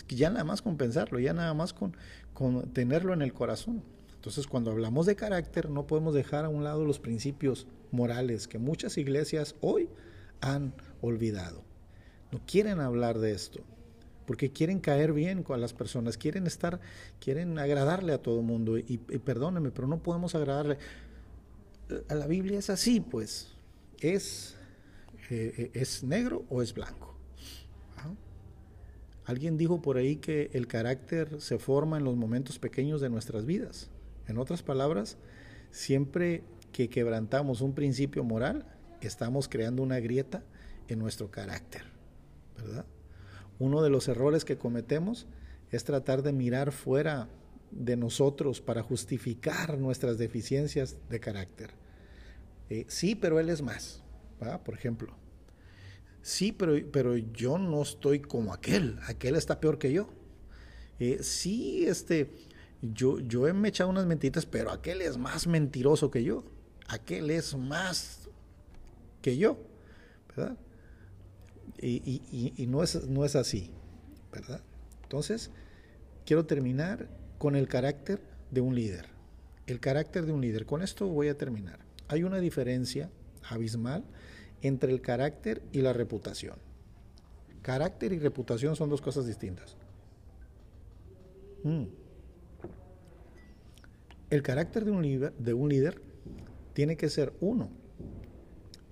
Ya 0.10 0.30
nada 0.30 0.44
más 0.44 0.62
con 0.62 0.78
pensarlo, 0.78 1.20
ya 1.20 1.34
nada 1.34 1.54
más 1.54 1.74
con, 1.74 1.96
con 2.34 2.72
tenerlo 2.74 3.14
en 3.14 3.22
el 3.22 3.34
corazón. 3.34 3.84
Entonces, 4.16 4.46
cuando 4.46 4.70
hablamos 4.70 5.08
de 5.08 5.16
carácter, 5.16 5.70
no 5.70 5.88
podemos 5.88 6.14
dejar 6.14 6.46
a 6.46 6.50
un 6.50 6.64
lado 6.64 6.86
los 6.86 7.00
principios 7.00 7.66
morales 7.92 8.48
que 8.48 8.58
muchas 8.58 8.98
iglesias 8.98 9.56
hoy 9.62 9.90
han 10.42 10.74
olvidado. 11.02 11.64
No 12.32 12.42
quieren 12.46 12.80
hablar 12.80 13.20
de 13.20 13.34
esto 13.34 13.62
porque 14.32 14.50
quieren 14.50 14.80
caer 14.80 15.12
bien 15.12 15.44
con 15.44 15.60
las 15.60 15.74
personas, 15.74 16.18
quieren 16.18 16.48
estar, 16.48 16.80
quieren 17.20 17.60
agradarle 17.60 18.14
a 18.14 18.22
todo 18.22 18.40
el 18.40 18.46
mundo. 18.46 18.78
Y, 18.78 18.98
perdónenme, 18.98 19.72
pero 19.72 19.90
no 19.90 20.02
podemos 20.02 20.36
agradarle. 20.36 20.78
A 22.08 22.16
la 22.16 22.28
Biblia 22.28 22.58
es 22.58 22.70
así, 22.70 23.02
pues. 23.02 23.50
Es, 24.00 24.56
eh, 25.30 25.72
es 25.74 26.04
negro 26.04 26.46
o 26.50 26.62
es 26.62 26.74
blanco. 26.74 27.14
¿Ah? 27.98 28.14
Alguien 29.26 29.58
dijo 29.58 29.82
por 29.82 29.98
ahí 29.98 30.16
que 30.16 30.50
el 30.54 30.66
carácter 30.66 31.42
se 31.42 31.60
forma 31.60 31.98
en 31.98 32.06
los 32.06 32.16
momentos 32.16 32.58
pequeños 32.58 33.02
de 33.02 33.10
nuestras 33.10 33.46
vidas. 33.46 33.90
En 34.28 34.38
otras 34.38 34.64
palabras, 34.64 35.18
siempre 35.72 36.44
que 36.72 36.90
quebrantamos 36.90 37.62
un 37.62 37.74
principio 37.74 38.24
moral, 38.24 38.66
estamos 39.02 39.48
creando 39.48 39.84
una 39.84 40.00
grieta 40.00 40.44
en 40.88 41.00
nuestro 41.00 41.32
carácter, 41.32 41.84
¿verdad? 42.58 42.86
Uno 43.60 43.82
de 43.82 43.90
los 43.90 44.08
errores 44.08 44.46
que 44.46 44.58
cometemos 44.58 45.28
es 45.72 45.84
tratar 45.84 46.22
de 46.24 46.34
mirar 46.34 46.72
fuera 46.72 47.30
de 47.72 47.96
nosotros 47.96 48.60
para 48.62 48.84
justificar 48.84 49.78
nuestras 49.78 50.18
deficiencias 50.18 50.98
de 51.10 51.20
carácter. 51.20 51.72
Eh, 52.70 52.86
sí, 52.88 53.16
pero 53.16 53.40
él 53.40 53.50
es 53.50 53.62
más, 53.62 54.04
por 54.64 54.74
ejemplo. 54.74 55.16
Sí, 56.22 56.52
pero, 56.52 56.74
pero 56.92 57.18
yo 57.18 57.58
no 57.58 57.82
estoy 57.82 58.20
como 58.20 58.54
aquel, 58.54 59.00
aquel 59.08 59.36
está 59.36 59.60
peor 59.60 59.78
que 59.78 59.92
yo. 59.92 60.10
Eh, 61.00 61.20
sí, 61.22 61.86
este, 61.86 62.32
yo, 62.82 63.20
yo 63.20 63.52
me 63.54 63.68
he 63.68 63.70
echado 63.70 63.90
unas 63.90 64.06
mentiras, 64.06 64.46
pero 64.46 64.72
aquel 64.72 65.02
es 65.02 65.18
más 65.18 65.48
mentiroso 65.48 66.12
que 66.12 66.24
yo, 66.24 66.44
aquel 66.92 67.30
es 67.30 67.56
más 67.56 68.28
que 69.22 69.38
yo, 69.38 69.58
¿verdad? 70.36 70.58
Y, 71.82 72.66
no, 72.68 72.84
es, 72.84 73.08
no 73.08 73.26
es 73.26 73.36
así, 73.36 73.72
¿verdad? 74.32 74.62
Entonces, 75.04 75.52
quiero 76.26 76.46
terminar 76.46 77.08
con 77.38 77.56
el 77.56 77.68
carácter 77.68 78.22
de 78.52 78.62
un 78.62 78.76
líder. 78.76 79.08
El 79.68 79.80
carácter 79.80 80.26
de 80.26 80.34
un 80.34 80.42
líder. 80.42 80.66
Con 80.66 80.82
esto 80.82 81.08
voy 81.08 81.30
a 81.30 81.38
terminar. 81.38 81.80
Hay 82.10 82.24
una 82.24 82.40
diferencia 82.40 83.10
abismal 83.50 84.04
entre 84.62 84.92
el 84.92 85.02
carácter 85.02 85.62
y 85.72 85.82
la 85.82 85.94
reputación. 85.94 86.56
Carácter 87.62 88.12
y 88.12 88.20
reputación 88.20 88.76
son 88.76 88.90
dos 88.90 89.02
cosas 89.02 89.26
distintas. 89.26 89.78
Mm. 91.64 91.86
El 94.30 94.44
carácter 94.44 94.86
de 94.86 94.92
un, 94.92 95.02
líder, 95.02 95.34
de 95.34 95.54
un 95.54 95.70
líder 95.70 96.11
tiene 96.74 96.98
que 96.98 97.10
ser 97.10 97.34
uno, 97.40 97.70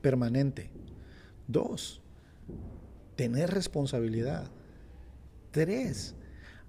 permanente. 0.01 0.71
Dos, 1.47 2.01
tener 3.15 3.51
responsabilidad. 3.51 4.49
Tres, 5.51 6.15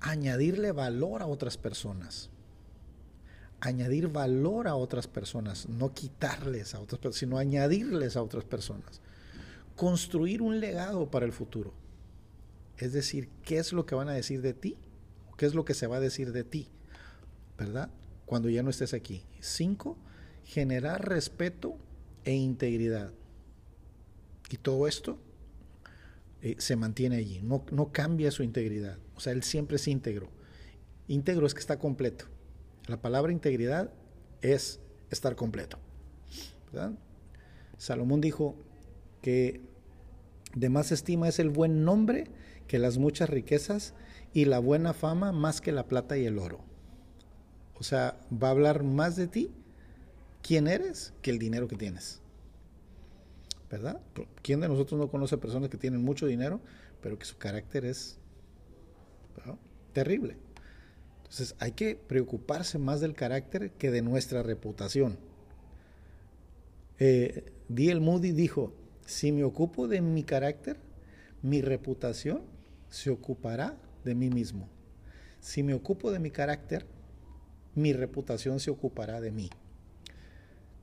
añadirle 0.01 0.73
valor 0.73 1.23
a 1.23 1.27
otras 1.27 1.57
personas. 1.57 2.31
Añadir 3.61 4.09
valor 4.09 4.69
a 4.69 4.75
otras 4.75 5.07
personas, 5.07 5.69
no 5.69 5.93
quitarles 5.93 6.75
a 6.75 6.81
otras 6.81 6.99
personas, 6.99 7.19
sino 7.19 7.39
añadirles 7.39 8.17
a 8.17 8.23
otras 8.23 8.45
personas. 8.45 9.03
Construir 9.77 10.41
un 10.41 10.61
legado 10.61 11.11
para 11.11 11.27
el 11.27 11.33
futuro. 11.33 11.75
Es 12.79 12.95
decir, 12.95 13.29
¿qué 13.45 13.59
es 13.59 13.75
lo 13.75 13.85
que 13.85 13.95
van 13.95 14.09
a 14.09 14.15
decir 14.15 14.41
de 14.41 14.55
ti? 14.55 14.79
¿Qué 15.37 15.45
es 15.45 15.55
lo 15.55 15.67
que 15.67 15.75
se 15.75 15.87
va 15.87 15.99
a 15.99 16.01
decir 16.01 16.33
de 16.33 16.45
ti? 16.45 16.69
¿Verdad? 17.59 17.91
Cuando 18.25 18.49
ya 18.49 18.63
no 18.63 18.71
estés 18.71 18.95
aquí. 18.95 19.27
Cinco, 19.41 19.99
generar 20.51 21.09
respeto 21.09 21.77
e 22.25 22.35
integridad. 22.35 23.13
Y 24.51 24.57
todo 24.57 24.89
esto 24.89 25.17
eh, 26.43 26.57
se 26.59 26.75
mantiene 26.75 27.17
allí, 27.17 27.41
no, 27.41 27.65
no 27.71 27.93
cambia 27.93 28.33
su 28.33 28.43
integridad. 28.43 28.99
O 29.15 29.21
sea, 29.21 29.33
él 29.33 29.45
siempre 29.45 29.77
es 29.77 29.87
íntegro. 29.87 30.29
Íntegro 31.07 31.47
es 31.47 31.55
que 31.55 31.61
está 31.61 31.79
completo. 31.79 32.25
La 32.87 33.01
palabra 33.01 33.31
integridad 33.31 33.93
es 34.43 34.81
estar 35.11 35.37
completo. 35.37 35.79
Salomón 37.79 38.21
dijo 38.21 38.57
que 39.23 39.61
de 40.57 40.69
más 40.69 40.91
estima 40.91 41.29
es 41.29 41.39
el 41.39 41.51
buen 41.51 41.85
nombre 41.85 42.27
que 42.67 42.81
las 42.81 42.99
muchas 42.99 43.31
riquezas 43.31 43.95
y 44.33 44.47
la 44.47 44.59
buena 44.59 44.95
fama 44.95 45.31
más 45.31 45.61
que 45.61 45.71
la 45.71 45.87
plata 45.87 46.19
y 46.19 46.27
el 46.27 46.39
oro. 46.39 46.65
O 47.75 47.85
sea, 47.85 48.19
va 48.31 48.49
a 48.49 48.51
hablar 48.53 48.83
más 48.83 49.15
de 49.15 49.29
ti, 49.29 49.53
quién 50.43 50.67
eres, 50.69 51.13
que 51.23 51.31
el 51.31 51.39
dinero 51.39 51.69
que 51.69 51.77
tienes. 51.77 52.21
¿verdad? 53.71 54.01
¿Quién 54.43 54.61
de 54.61 54.69
nosotros 54.69 54.99
no 54.99 55.09
conoce 55.09 55.39
personas 55.39 55.71
que 55.71 55.79
tienen 55.79 56.03
mucho 56.03 56.27
dinero, 56.27 56.61
pero 57.01 57.19
que 57.19 57.25
su 57.25 57.39
carácter 57.39 57.85
es 57.85 58.19
terrible? 59.93 60.37
Entonces 61.19 61.55
hay 61.61 61.73
que 61.73 61.95
preocuparse 61.95 62.79
más 62.79 63.01
del 63.01 63.15
carácter 63.15 63.71
que 63.73 63.93
de 63.93 64.03
nuestra 64.03 64.43
reputación. 64.43 65.19
Eh, 66.99 67.53
D.L. 67.69 68.01
Moody 68.01 68.33
dijo, 68.33 68.75
si 69.07 69.31
me 69.31 69.45
ocupo 69.45 69.87
de 69.87 70.01
mi 70.01 70.25
carácter, 70.25 70.81
mi 71.41 71.63
reputación 71.63 72.43
se 72.89 73.11
ocupará 73.11 73.79
de 74.05 74.17
mí 74.17 74.31
mismo. 74.31 74.69
Si 75.39 75.63
me 75.63 75.75
ocupo 75.75 76.11
de 76.11 76.19
mi 76.19 76.33
carácter, 76.33 76.87
mi 77.77 77.93
reputación 77.93 78.59
se 78.59 78.71
ocupará 78.71 79.21
de 79.21 79.31
mí. 79.31 79.49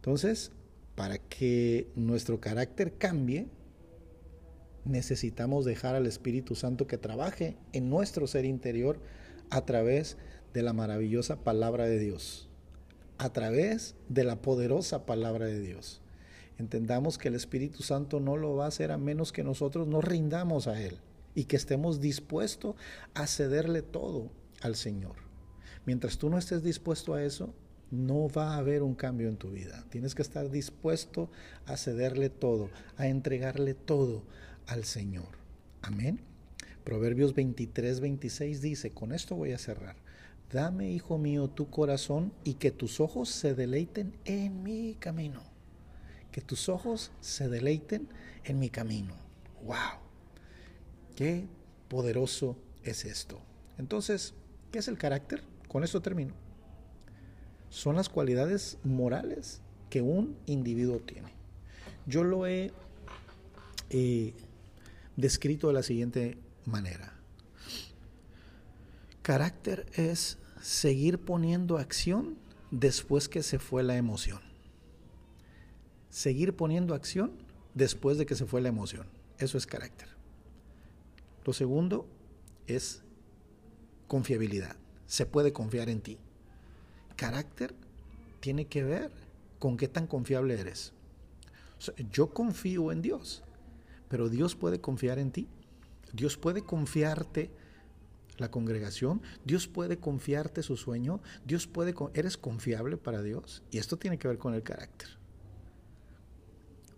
Entonces, 0.08 0.54
para 0.96 1.18
que 1.18 1.92
nuestro 1.98 2.40
carácter 2.40 2.94
cambie, 2.98 3.50
necesitamos 4.86 5.66
dejar 5.66 5.96
al 5.98 6.06
Espíritu 6.06 6.56
Santo 6.56 6.88
que 6.88 6.98
trabaje 6.98 7.58
en 7.74 7.90
nuestro 7.90 8.26
ser 8.26 8.46
interior 8.46 9.02
a 9.50 9.66
través 9.66 10.16
de 10.54 10.62
la 10.62 10.72
maravillosa 10.72 11.44
palabra 11.44 11.88
de 11.88 12.00
Dios, 12.00 12.48
a 13.18 13.34
través 13.34 13.96
de 14.08 14.24
la 14.24 14.42
poderosa 14.42 15.06
palabra 15.06 15.48
de 15.48 15.60
Dios. 15.60 16.02
Entendamos 16.58 17.18
que 17.18 17.28
el 17.28 17.36
Espíritu 17.36 17.84
Santo 17.84 18.22
no 18.22 18.38
lo 18.38 18.56
va 18.56 18.64
a 18.64 18.70
hacer 18.70 18.94
a 18.94 18.98
menos 18.98 19.34
que 19.34 19.44
nosotros 19.44 19.90
nos 19.90 20.06
rindamos 20.06 20.68
a 20.68 20.82
Él 20.82 21.02
y 21.36 21.44
que 21.44 21.58
estemos 21.58 22.00
dispuestos 22.00 22.78
a 23.14 23.28
cederle 23.28 23.82
todo 23.82 24.32
al 24.62 24.78
Señor. 24.78 25.18
Mientras 25.86 26.18
tú 26.18 26.30
no 26.30 26.38
estés 26.38 26.64
dispuesto 26.64 27.14
a 27.14 27.26
eso, 27.26 27.54
no 27.92 28.28
va 28.30 28.54
a 28.54 28.58
haber 28.58 28.84
un 28.84 28.96
cambio 28.96 29.30
en 29.30 29.38
tu 29.38 29.52
vida. 29.52 29.86
Tienes 29.90 30.16
que 30.16 30.22
estar 30.22 30.50
dispuesto 30.50 31.30
a 31.66 31.78
cederle 31.78 32.30
todo, 32.30 32.70
a 32.98 33.08
entregarle 33.08 33.74
todo 33.74 34.24
al 34.66 34.84
Señor. 34.84 35.38
Amén. 35.82 36.20
Proverbios 36.84 37.34
23, 37.34 38.00
26 38.00 38.62
dice, 38.62 38.92
con 38.92 39.14
esto 39.14 39.36
voy 39.36 39.52
a 39.52 39.58
cerrar. 39.58 39.96
Dame, 40.52 40.92
hijo 40.92 41.18
mío, 41.18 41.50
tu 41.50 41.70
corazón 41.70 42.34
y 42.44 42.56
que 42.56 42.72
tus 42.72 43.00
ojos 43.00 43.30
se 43.30 43.54
deleiten 43.54 44.14
en 44.26 44.64
mi 44.64 44.96
camino. 45.00 45.44
Que 46.32 46.42
tus 46.42 46.70
ojos 46.70 47.12
se 47.20 47.50
deleiten 47.50 48.08
en 48.46 48.60
mi 48.60 48.70
camino. 48.70 49.16
¡Wow! 49.64 50.00
Qué 51.16 51.48
poderoso 51.90 52.58
es 52.84 53.04
esto. 53.04 53.42
Entonces, 53.78 54.34
¿qué 54.72 54.80
es 54.80 54.88
el 54.88 54.98
carácter? 54.98 55.44
Con 55.68 55.84
esto 55.84 56.02
termino 56.02 56.47
son 57.70 57.96
las 57.96 58.10
cualidades 58.10 58.78
morales 58.84 59.62
que 59.90 60.02
un 60.02 60.38
individuo 60.46 61.00
tiene. 61.00 61.32
Yo 62.06 62.24
lo 62.24 62.48
he 62.48 62.72
eh, 63.90 64.34
descrito 65.16 65.68
de 65.68 65.74
la 65.74 65.84
siguiente 65.84 66.38
manera. 66.66 67.14
Carácter 69.22 69.86
es 69.94 70.38
seguir 70.62 71.20
poniendo 71.20 71.78
acción 71.78 72.38
después 72.72 73.28
que 73.28 73.44
se 73.44 73.60
fue 73.60 73.84
la 73.84 73.98
emoción. 73.98 74.42
Seguir 76.10 76.56
poniendo 76.56 76.94
acción 76.94 77.32
después 77.74 78.18
de 78.18 78.26
que 78.26 78.36
se 78.36 78.46
fue 78.46 78.62
la 78.62 78.70
emoción. 78.70 79.08
Eso 79.38 79.58
es 79.58 79.68
carácter. 79.68 80.08
Lo 81.46 81.54
segundo 81.54 82.08
es 82.68 83.04
confiabilidad. 84.08 84.76
Se 85.06 85.26
puede 85.26 85.54
confiar 85.54 85.90
en 85.90 86.02
ti 86.02 86.18
carácter 87.18 87.76
tiene 88.40 88.68
que 88.68 88.84
ver 88.84 89.12
con 89.60 89.76
qué 89.76 89.90
tan 89.90 90.08
confiable 90.08 90.58
eres. 90.58 90.94
yo 92.12 92.30
confío 92.30 92.94
en 92.94 93.02
Dios, 93.02 93.44
pero 94.08 94.30
Dios 94.30 94.56
puede 94.56 94.80
confiar 94.80 95.20
en 95.20 95.32
ti. 95.32 95.50
Dios 96.14 96.38
puede 96.38 96.62
confiarte 96.62 97.52
la 98.38 98.50
congregación, 98.50 99.22
Dios 99.44 99.68
puede 99.68 99.98
confiarte 99.98 100.64
su 100.64 100.78
sueño, 100.78 101.20
Dios 101.46 101.68
puede 101.68 101.94
eres 102.14 102.38
confiable 102.38 102.96
para 102.96 103.22
Dios 103.22 103.64
y 103.72 103.80
esto 103.80 103.98
tiene 103.98 104.18
que 104.18 104.28
ver 104.28 104.38
con 104.38 104.54
el 104.54 104.64
carácter. 104.64 105.10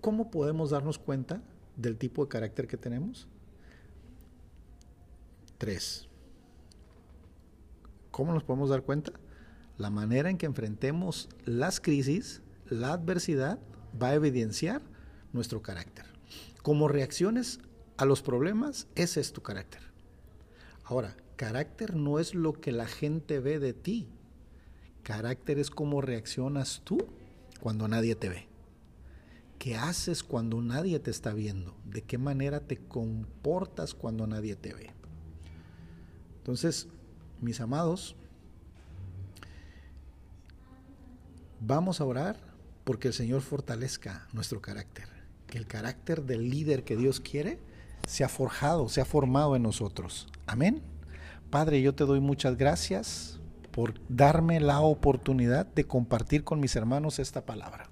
¿Cómo 0.01 0.29
podemos 0.29 0.69
darnos 0.69 0.99
cuenta 0.99 1.41
del 1.75 1.97
tipo 1.97 2.23
de 2.23 2.29
carácter 2.29 2.67
que 2.67 2.77
tenemos? 2.77 3.27
Tres. 5.58 6.08
¿Cómo 8.12 8.34
nos 8.34 8.43
podemos 8.43 8.69
dar 8.69 8.84
cuenta? 8.84 9.13
La 9.80 9.89
manera 9.89 10.30
en 10.30 10.38
que 10.38 10.46
enfrentemos 10.46 11.30
las 11.46 11.80
crisis, 11.80 12.42
la 12.68 12.94
adversidad, 12.94 13.60
va 14.00 14.10
a 14.10 14.13
evidenciar 14.13 14.82
nuestro 15.32 15.62
carácter. 15.62 16.06
Como 16.62 16.89
reacciones 16.89 17.62
a 17.98 18.06
los 18.06 18.22
problemas, 18.22 18.88
ese 18.96 19.22
es 19.22 19.32
tu 19.32 19.42
carácter. 19.42 19.82
Ahora, 20.84 21.15
carácter 21.38 21.96
no 21.96 22.20
es 22.20 22.36
lo 22.36 22.54
que 22.54 22.74
la 22.74 22.88
gente 22.88 23.39
ve 23.39 23.58
de 23.58 23.74
ti. 23.74 24.10
Carácter 25.04 25.58
es 25.58 25.70
cómo 25.70 26.02
reaccionas 26.02 26.82
tú 26.84 26.98
cuando 27.62 27.88
nadie 27.88 28.15
te 28.15 28.28
ve. 28.28 28.48
¿Qué 29.60 29.78
haces 29.78 30.24
cuando 30.24 30.62
nadie 30.62 31.00
te 31.00 31.12
está 31.12 31.34
viendo? 31.34 31.74
¿De 31.86 32.02
qué 32.02 32.18
manera 32.18 32.60
te 32.60 32.78
comportas 32.78 33.94
cuando 33.94 34.28
nadie 34.28 34.58
te 34.58 34.74
ve? 34.74 34.89
Entonces, 36.38 36.89
mis 37.39 37.62
amados, 37.62 38.18
Vamos 41.62 42.00
a 42.00 42.06
orar 42.06 42.38
porque 42.86 43.10
el 43.10 43.13
Señor 43.13 43.41
fortalezca 43.41 44.28
nuestro 44.32 44.62
carácter, 44.62 45.08
que 45.48 45.58
el 45.58 45.67
carácter 45.67 46.24
del 46.24 46.50
líder 46.50 46.84
que 46.84 46.95
Dios 46.95 47.19
quiere 47.19 47.60
se 48.08 48.24
ha 48.24 48.30
forjado, 48.30 48.88
se 48.88 49.02
ha 49.02 49.06
formado 49.06 49.56
en 49.56 49.63
nosotros. 49.63 50.28
Amén. 50.48 50.82
Padre, 51.50 51.82
yo 51.82 51.93
te 51.93 52.06
doy 52.06 52.22
muchas 52.22 52.58
gracias 52.58 53.39
por 53.72 53.93
darme 54.08 54.60
la 54.60 54.80
oportunidad 54.80 55.65
de 55.65 55.84
compartir 55.84 56.43
con 56.43 56.60
mis 56.60 56.76
hermanos 56.76 57.19
esta 57.19 57.45
palabra. 57.45 57.89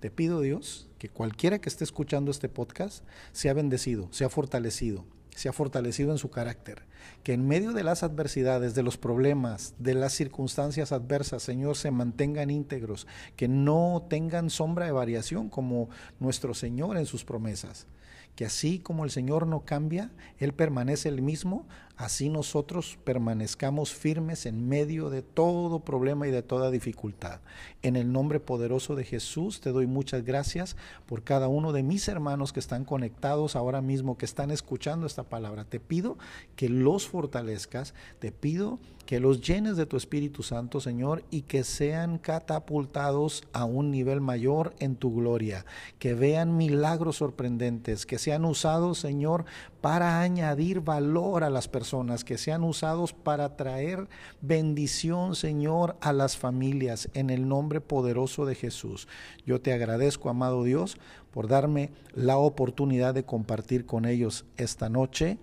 Te 0.00 0.10
pido 0.10 0.40
Dios 0.40 0.88
que 0.98 1.08
cualquiera 1.08 1.58
que 1.60 1.68
esté 1.68 1.84
escuchando 1.84 2.30
este 2.30 2.48
podcast 2.48 3.04
sea 3.32 3.54
bendecido, 3.54 4.08
sea 4.12 4.28
fortalecido, 4.28 5.06
sea 5.34 5.52
fortalecido 5.52 6.12
en 6.12 6.18
su 6.18 6.30
carácter, 6.30 6.82
que 7.22 7.32
en 7.32 7.46
medio 7.46 7.72
de 7.72 7.84
las 7.84 8.02
adversidades, 8.02 8.74
de 8.74 8.82
los 8.82 8.98
problemas, 8.98 9.74
de 9.78 9.94
las 9.94 10.12
circunstancias 10.12 10.92
adversas, 10.92 11.42
Señor, 11.42 11.76
se 11.76 11.90
mantengan 11.90 12.50
íntegros, 12.50 13.06
que 13.36 13.48
no 13.48 14.06
tengan 14.08 14.50
sombra 14.50 14.86
de 14.86 14.92
variación 14.92 15.48
como 15.48 15.88
nuestro 16.18 16.54
Señor 16.54 16.96
en 16.96 17.06
sus 17.06 17.24
promesas 17.24 17.86
que 18.34 18.46
así 18.46 18.78
como 18.78 19.04
el 19.04 19.10
Señor 19.10 19.46
no 19.46 19.64
cambia, 19.64 20.10
Él 20.38 20.54
permanece 20.54 21.08
el 21.08 21.20
mismo, 21.20 21.66
así 22.00 22.30
nosotros 22.30 22.98
permanezcamos 23.04 23.92
firmes 23.92 24.46
en 24.46 24.66
medio 24.66 25.10
de 25.10 25.20
todo 25.20 25.80
problema 25.80 26.26
y 26.26 26.30
de 26.30 26.42
toda 26.42 26.70
dificultad. 26.70 27.40
En 27.82 27.94
el 27.94 28.10
nombre 28.10 28.40
poderoso 28.40 28.94
de 28.94 29.04
Jesús 29.04 29.60
te 29.60 29.70
doy 29.70 29.86
muchas 29.86 30.24
gracias 30.24 30.76
por 31.04 31.22
cada 31.22 31.48
uno 31.48 31.72
de 31.72 31.82
mis 31.82 32.08
hermanos 32.08 32.54
que 32.54 32.60
están 32.60 32.86
conectados 32.86 33.54
ahora 33.54 33.82
mismo, 33.82 34.16
que 34.16 34.24
están 34.24 34.50
escuchando 34.50 35.06
esta 35.06 35.24
palabra. 35.24 35.64
Te 35.64 35.78
pido 35.78 36.16
que 36.56 36.70
los 36.70 37.06
fortalezcas, 37.06 37.92
te 38.18 38.32
pido 38.32 38.78
que 39.04 39.18
los 39.18 39.40
llenes 39.40 39.76
de 39.76 39.86
tu 39.86 39.96
Espíritu 39.96 40.44
Santo, 40.44 40.80
Señor, 40.80 41.24
y 41.32 41.42
que 41.42 41.64
sean 41.64 42.18
catapultados 42.18 43.42
a 43.52 43.64
un 43.64 43.90
nivel 43.90 44.20
mayor 44.20 44.72
en 44.78 44.94
tu 44.94 45.12
gloria, 45.12 45.66
que 45.98 46.14
vean 46.14 46.56
milagros 46.56 47.16
sorprendentes, 47.16 48.06
que 48.06 48.18
sean 48.18 48.44
usados, 48.44 48.98
Señor, 48.98 49.46
para 49.80 50.20
añadir 50.20 50.80
valor 50.80 51.44
a 51.44 51.50
las 51.50 51.68
personas, 51.68 52.24
que 52.24 52.38
sean 52.38 52.64
usados 52.64 53.12
para 53.12 53.56
traer 53.56 54.08
bendición, 54.40 55.34
Señor, 55.34 55.96
a 56.00 56.12
las 56.12 56.36
familias, 56.36 57.08
en 57.14 57.30
el 57.30 57.48
nombre 57.48 57.80
poderoso 57.80 58.46
de 58.46 58.54
Jesús. 58.54 59.08
Yo 59.46 59.60
te 59.60 59.72
agradezco, 59.72 60.28
amado 60.28 60.64
Dios, 60.64 60.96
por 61.30 61.48
darme 61.48 61.90
la 62.14 62.36
oportunidad 62.36 63.14
de 63.14 63.24
compartir 63.24 63.86
con 63.86 64.04
ellos 64.04 64.44
esta 64.56 64.88
noche. 64.88 65.38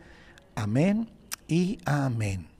Amén 0.56 1.10
y 1.48 1.80
amén. 1.86 2.57